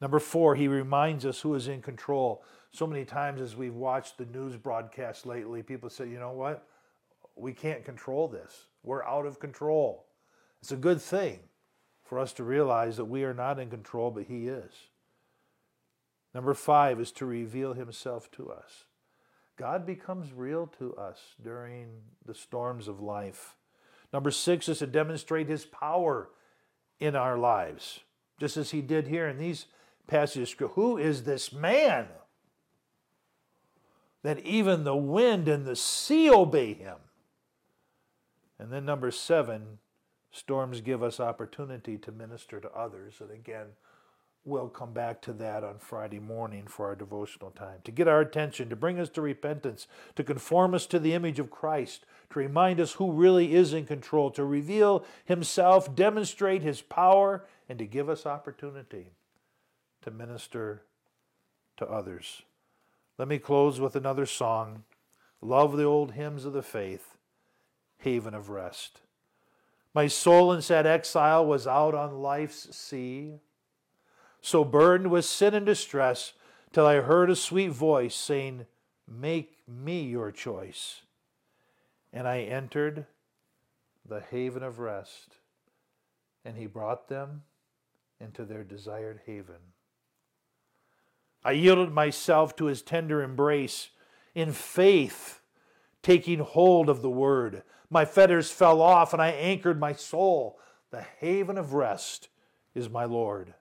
Number 0.00 0.18
four, 0.18 0.54
He 0.54 0.68
reminds 0.68 1.26
us 1.26 1.40
who 1.40 1.54
is 1.54 1.68
in 1.68 1.82
control. 1.82 2.42
So 2.70 2.86
many 2.86 3.04
times 3.04 3.40
as 3.40 3.56
we've 3.56 3.74
watched 3.74 4.18
the 4.18 4.26
news 4.26 4.56
broadcast 4.56 5.26
lately, 5.26 5.62
people 5.62 5.90
say, 5.90 6.08
you 6.08 6.18
know 6.18 6.32
what? 6.32 6.68
we 7.38 7.52
can't 7.52 7.84
control 7.84 8.28
this. 8.28 8.66
We're 8.82 9.04
out 9.04 9.26
of 9.26 9.38
control. 9.38 10.06
It's 10.60 10.72
a 10.72 10.76
good 10.76 11.00
thing 11.00 11.40
for 12.04 12.18
us 12.18 12.32
to 12.34 12.44
realize 12.44 12.96
that 12.96 13.04
we 13.04 13.24
are 13.24 13.34
not 13.34 13.58
in 13.58 13.70
control, 13.70 14.10
but 14.10 14.24
He 14.24 14.48
is. 14.48 14.72
Number 16.34 16.54
five 16.54 17.00
is 17.00 17.12
to 17.12 17.26
reveal 17.26 17.74
Himself 17.74 18.30
to 18.32 18.50
us. 18.50 18.84
God 19.58 19.84
becomes 19.84 20.32
real 20.32 20.68
to 20.78 20.94
us 20.94 21.18
during 21.42 21.88
the 22.24 22.34
storms 22.34 22.86
of 22.86 23.00
life. 23.00 23.56
Number 24.12 24.30
six 24.30 24.68
is 24.68 24.78
to 24.78 24.86
demonstrate 24.86 25.48
His 25.48 25.64
power 25.66 26.30
in 27.00 27.16
our 27.16 27.36
lives, 27.36 28.00
just 28.38 28.56
as 28.56 28.70
He 28.70 28.80
did 28.80 29.08
here 29.08 29.26
in 29.26 29.36
these 29.36 29.66
passages. 30.06 30.54
Who 30.74 30.96
is 30.96 31.24
this 31.24 31.52
man 31.52 32.06
that 34.22 34.38
even 34.40 34.84
the 34.84 34.96
wind 34.96 35.48
and 35.48 35.66
the 35.66 35.76
sea 35.76 36.30
obey 36.30 36.74
Him? 36.74 36.96
And 38.60 38.72
then 38.72 38.84
number 38.84 39.10
seven, 39.10 39.78
storms 40.30 40.80
give 40.80 41.02
us 41.02 41.18
opportunity 41.18 41.98
to 41.98 42.12
minister 42.12 42.60
to 42.60 42.70
others. 42.70 43.14
And 43.20 43.30
again, 43.32 43.66
we'll 44.48 44.68
come 44.68 44.92
back 44.92 45.20
to 45.22 45.32
that 45.34 45.62
on 45.62 45.78
Friday 45.78 46.18
morning 46.18 46.66
for 46.66 46.86
our 46.86 46.96
devotional 46.96 47.50
time. 47.50 47.80
To 47.84 47.90
get 47.90 48.08
our 48.08 48.20
attention, 48.20 48.68
to 48.70 48.76
bring 48.76 48.98
us 48.98 49.10
to 49.10 49.20
repentance, 49.20 49.86
to 50.16 50.24
conform 50.24 50.74
us 50.74 50.86
to 50.86 50.98
the 50.98 51.12
image 51.12 51.38
of 51.38 51.50
Christ, 51.50 52.06
to 52.30 52.38
remind 52.38 52.80
us 52.80 52.92
who 52.92 53.12
really 53.12 53.54
is 53.54 53.72
in 53.72 53.84
control, 53.84 54.30
to 54.32 54.44
reveal 54.44 55.04
Himself, 55.24 55.94
demonstrate 55.94 56.62
His 56.62 56.80
power, 56.80 57.44
and 57.68 57.78
to 57.78 57.86
give 57.86 58.08
us 58.08 58.26
opportunity 58.26 59.12
to 60.02 60.10
minister 60.10 60.82
to 61.76 61.86
others. 61.86 62.42
Let 63.18 63.28
me 63.28 63.38
close 63.38 63.80
with 63.80 63.96
another 63.96 64.26
song. 64.26 64.84
Love 65.40 65.76
the 65.76 65.84
old 65.84 66.12
hymns 66.12 66.44
of 66.44 66.52
the 66.52 66.62
faith, 66.62 67.16
haven 67.98 68.34
of 68.34 68.48
rest. 68.48 69.00
My 69.94 70.06
soul 70.06 70.52
in 70.52 70.62
sad 70.62 70.86
exile 70.86 71.44
was 71.44 71.66
out 71.66 71.94
on 71.94 72.22
life's 72.22 72.74
sea, 72.76 73.40
so 74.40 74.64
burdened 74.64 75.10
with 75.10 75.24
sin 75.24 75.54
and 75.54 75.66
distress, 75.66 76.32
till 76.72 76.86
I 76.86 76.96
heard 76.96 77.30
a 77.30 77.36
sweet 77.36 77.72
voice 77.72 78.14
saying, 78.14 78.66
Make 79.06 79.58
me 79.66 80.02
your 80.02 80.30
choice. 80.30 81.02
And 82.12 82.28
I 82.28 82.40
entered 82.40 83.06
the 84.06 84.20
haven 84.20 84.62
of 84.62 84.78
rest, 84.78 85.36
and 86.44 86.56
he 86.56 86.66
brought 86.66 87.08
them 87.08 87.42
into 88.20 88.44
their 88.44 88.64
desired 88.64 89.20
haven. 89.26 89.72
I 91.44 91.52
yielded 91.52 91.92
myself 91.92 92.56
to 92.56 92.66
his 92.66 92.82
tender 92.82 93.22
embrace 93.22 93.90
in 94.34 94.52
faith, 94.52 95.40
taking 96.02 96.40
hold 96.40 96.88
of 96.88 97.02
the 97.02 97.10
word. 97.10 97.62
My 97.90 98.04
fetters 98.04 98.50
fell 98.50 98.80
off, 98.82 99.12
and 99.12 99.22
I 99.22 99.28
anchored 99.28 99.78
my 99.78 99.92
soul. 99.92 100.58
The 100.90 101.02
haven 101.20 101.58
of 101.58 101.74
rest 101.74 102.28
is 102.74 102.88
my 102.90 103.04
Lord. 103.04 103.54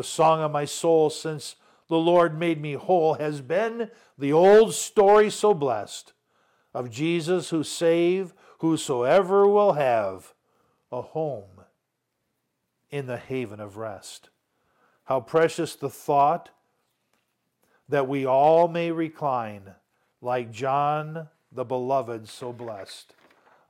The 0.00 0.04
song 0.04 0.40
of 0.40 0.50
my 0.50 0.64
soul 0.64 1.10
since 1.10 1.56
the 1.88 1.98
Lord 1.98 2.38
made 2.38 2.58
me 2.58 2.72
whole 2.72 3.16
has 3.16 3.42
been 3.42 3.90
the 4.16 4.32
old 4.32 4.72
story 4.72 5.28
so 5.28 5.52
blessed 5.52 6.14
of 6.72 6.88
Jesus 6.88 7.50
who 7.50 7.62
save 7.62 8.32
whosoever 8.60 9.46
will 9.46 9.74
have 9.74 10.32
a 10.90 11.02
home 11.02 11.66
in 12.88 13.08
the 13.08 13.18
haven 13.18 13.60
of 13.60 13.76
rest. 13.76 14.30
How 15.04 15.20
precious 15.20 15.76
the 15.76 15.90
thought 15.90 16.48
that 17.86 18.08
we 18.08 18.24
all 18.24 18.68
may 18.68 18.92
recline 18.92 19.74
like 20.22 20.50
John 20.50 21.28
the 21.52 21.64
beloved 21.66 22.26
so 22.26 22.54
blessed 22.54 23.12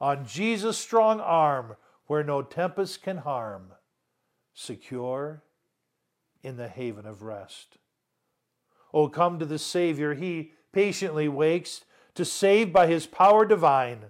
on 0.01 0.25
Jesus' 0.25 0.79
strong 0.79 1.19
arm 1.19 1.75
where 2.07 2.23
no 2.23 2.41
tempest 2.41 3.03
can 3.03 3.17
harm, 3.17 3.73
secure 4.55 5.43
in 6.43 6.57
the 6.57 6.69
haven 6.69 7.07
of 7.07 7.23
rest. 7.23 7.79
Oh, 8.93 9.09
come 9.09 9.39
to 9.39 9.47
the 9.47 9.59
Savior, 9.59 10.15
he 10.15 10.53
patiently 10.73 11.29
wakes 11.29 11.85
to 12.15 12.25
save 12.25 12.73
by 12.73 12.87
his 12.87 13.07
power 13.07 13.45
divine. 13.45 14.07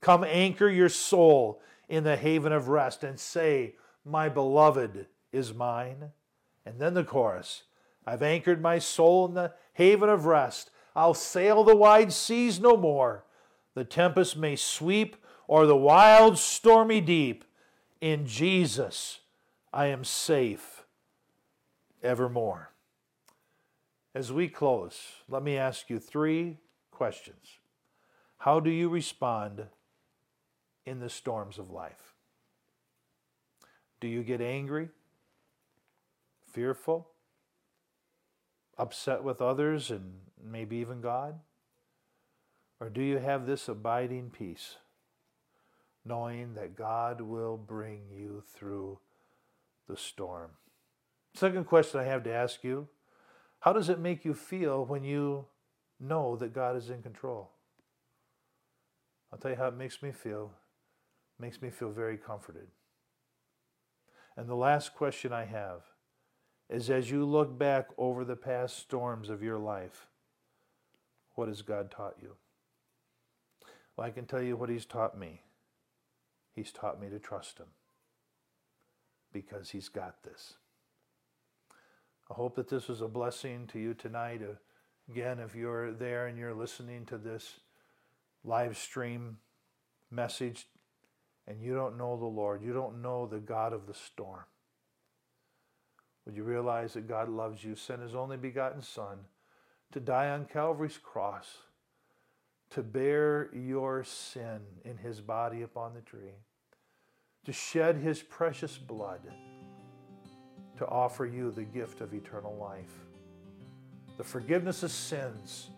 Come 0.00 0.24
anchor 0.24 0.68
your 0.68 0.88
soul 0.88 1.60
in 1.88 2.04
the 2.04 2.16
haven 2.16 2.52
of 2.52 2.68
rest 2.68 3.04
and 3.04 3.18
say, 3.18 3.76
My 4.04 4.28
beloved 4.28 5.06
is 5.32 5.54
mine. 5.54 6.10
And 6.64 6.78
then 6.78 6.94
the 6.94 7.04
chorus 7.04 7.64
I've 8.06 8.22
anchored 8.22 8.60
my 8.60 8.78
soul 8.78 9.26
in 9.26 9.34
the 9.34 9.52
haven 9.74 10.08
of 10.08 10.26
rest. 10.26 10.70
I'll 10.96 11.14
sail 11.14 11.62
the 11.62 11.76
wide 11.76 12.12
seas 12.12 12.58
no 12.58 12.76
more. 12.76 13.24
The 13.74 13.84
tempest 13.84 14.36
may 14.36 14.56
sweep 14.56 15.16
or 15.46 15.66
the 15.66 15.76
wild 15.76 16.38
stormy 16.38 17.00
deep. 17.00 17.44
In 18.00 18.26
Jesus 18.26 19.20
I 19.72 19.86
am 19.86 20.04
safe 20.04 20.79
evermore. 22.02 22.72
As 24.14 24.32
we 24.32 24.48
close, 24.48 25.00
let 25.28 25.42
me 25.42 25.56
ask 25.56 25.88
you 25.88 25.98
three 25.98 26.58
questions. 26.90 27.58
How 28.38 28.58
do 28.58 28.70
you 28.70 28.88
respond 28.88 29.66
in 30.84 30.98
the 30.98 31.10
storms 31.10 31.58
of 31.58 31.70
life? 31.70 32.14
Do 34.00 34.08
you 34.08 34.22
get 34.22 34.40
angry, 34.40 34.88
fearful, 36.50 37.08
upset 38.78 39.22
with 39.22 39.42
others 39.42 39.90
and 39.90 40.14
maybe 40.42 40.76
even 40.76 41.00
God? 41.00 41.38
Or 42.80 42.88
do 42.88 43.02
you 43.02 43.18
have 43.18 43.46
this 43.46 43.68
abiding 43.68 44.30
peace, 44.30 44.76
knowing 46.04 46.54
that 46.54 46.74
God 46.74 47.20
will 47.20 47.58
bring 47.58 48.04
you 48.10 48.42
through 48.54 48.98
the 49.86 49.98
storm? 49.98 50.52
Second 51.34 51.64
question 51.64 52.00
I 52.00 52.04
have 52.04 52.24
to 52.24 52.32
ask 52.32 52.64
you 52.64 52.88
how 53.60 53.72
does 53.72 53.88
it 53.88 53.98
make 53.98 54.24
you 54.24 54.34
feel 54.34 54.84
when 54.86 55.04
you 55.04 55.44
know 55.98 56.34
that 56.36 56.54
God 56.54 56.76
is 56.76 56.88
in 56.88 57.02
control? 57.02 57.50
I'll 59.32 59.38
tell 59.38 59.50
you 59.50 59.56
how 59.56 59.68
it 59.68 59.76
makes 59.76 60.02
me 60.02 60.12
feel. 60.12 60.52
It 61.38 61.42
makes 61.42 61.60
me 61.60 61.70
feel 61.70 61.90
very 61.90 62.16
comforted. 62.16 62.68
And 64.36 64.48
the 64.48 64.56
last 64.56 64.94
question 64.94 65.32
I 65.32 65.44
have 65.44 65.82
is 66.70 66.88
as 66.88 67.10
you 67.10 67.24
look 67.24 67.58
back 67.58 67.88
over 67.98 68.24
the 68.24 68.36
past 68.36 68.78
storms 68.78 69.28
of 69.28 69.42
your 69.42 69.58
life, 69.58 70.06
what 71.34 71.48
has 71.48 71.62
God 71.62 71.90
taught 71.90 72.16
you? 72.20 72.36
Well, 73.96 74.06
I 74.06 74.10
can 74.10 74.24
tell 74.24 74.42
you 74.42 74.56
what 74.56 74.70
He's 74.70 74.86
taught 74.86 75.18
me. 75.18 75.42
He's 76.54 76.72
taught 76.72 77.00
me 77.00 77.08
to 77.10 77.18
trust 77.18 77.58
Him 77.58 77.66
because 79.32 79.70
He's 79.70 79.88
got 79.88 80.22
this. 80.22 80.54
I 82.30 82.34
hope 82.34 82.54
that 82.56 82.68
this 82.68 82.86
was 82.86 83.00
a 83.00 83.08
blessing 83.08 83.66
to 83.72 83.80
you 83.80 83.92
tonight. 83.92 84.40
Again, 85.10 85.40
if 85.40 85.56
you're 85.56 85.92
there 85.92 86.28
and 86.28 86.38
you're 86.38 86.54
listening 86.54 87.04
to 87.06 87.18
this 87.18 87.58
live 88.44 88.76
stream 88.76 89.38
message 90.12 90.66
and 91.48 91.60
you 91.60 91.74
don't 91.74 91.98
know 91.98 92.16
the 92.16 92.26
Lord, 92.26 92.62
you 92.62 92.72
don't 92.72 93.02
know 93.02 93.26
the 93.26 93.40
God 93.40 93.72
of 93.72 93.88
the 93.88 93.94
storm, 93.94 94.44
would 96.24 96.36
you 96.36 96.44
realize 96.44 96.92
that 96.92 97.08
God 97.08 97.28
loves 97.28 97.64
you, 97.64 97.74
sent 97.74 98.02
his 98.02 98.14
only 98.14 98.36
begotten 98.36 98.82
Son 98.82 99.18
to 99.90 99.98
die 99.98 100.30
on 100.30 100.44
Calvary's 100.44 100.98
cross, 100.98 101.58
to 102.70 102.82
bear 102.84 103.50
your 103.52 104.04
sin 104.04 104.60
in 104.84 104.96
his 104.98 105.20
body 105.20 105.62
upon 105.62 105.94
the 105.94 106.00
tree, 106.00 106.36
to 107.44 107.52
shed 107.52 107.96
his 107.96 108.22
precious 108.22 108.78
blood, 108.78 109.22
to 110.80 110.88
offer 110.88 111.26
you 111.26 111.50
the 111.50 111.62
gift 111.62 112.00
of 112.00 112.14
eternal 112.14 112.56
life, 112.56 113.04
the 114.16 114.24
forgiveness 114.24 114.82
of 114.82 114.90
sins, 114.90 115.68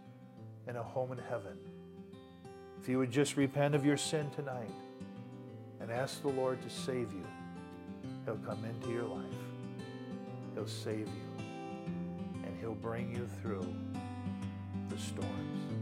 and 0.68 0.76
a 0.76 0.82
home 0.82 1.10
in 1.10 1.18
heaven. 1.18 1.58
If 2.80 2.88
you 2.88 2.98
would 2.98 3.10
just 3.10 3.36
repent 3.36 3.74
of 3.74 3.84
your 3.84 3.96
sin 3.96 4.30
tonight 4.30 4.70
and 5.80 5.90
ask 5.90 6.22
the 6.22 6.28
Lord 6.28 6.62
to 6.62 6.70
save 6.70 7.12
you, 7.12 7.26
he'll 8.24 8.36
come 8.36 8.64
into 8.64 8.90
your 8.90 9.02
life. 9.02 9.24
He'll 10.54 10.68
save 10.68 11.08
you. 11.08 11.44
And 12.44 12.56
He'll 12.60 12.74
bring 12.74 13.12
you 13.12 13.28
through 13.40 13.74
the 14.88 14.98
storms. 14.98 15.81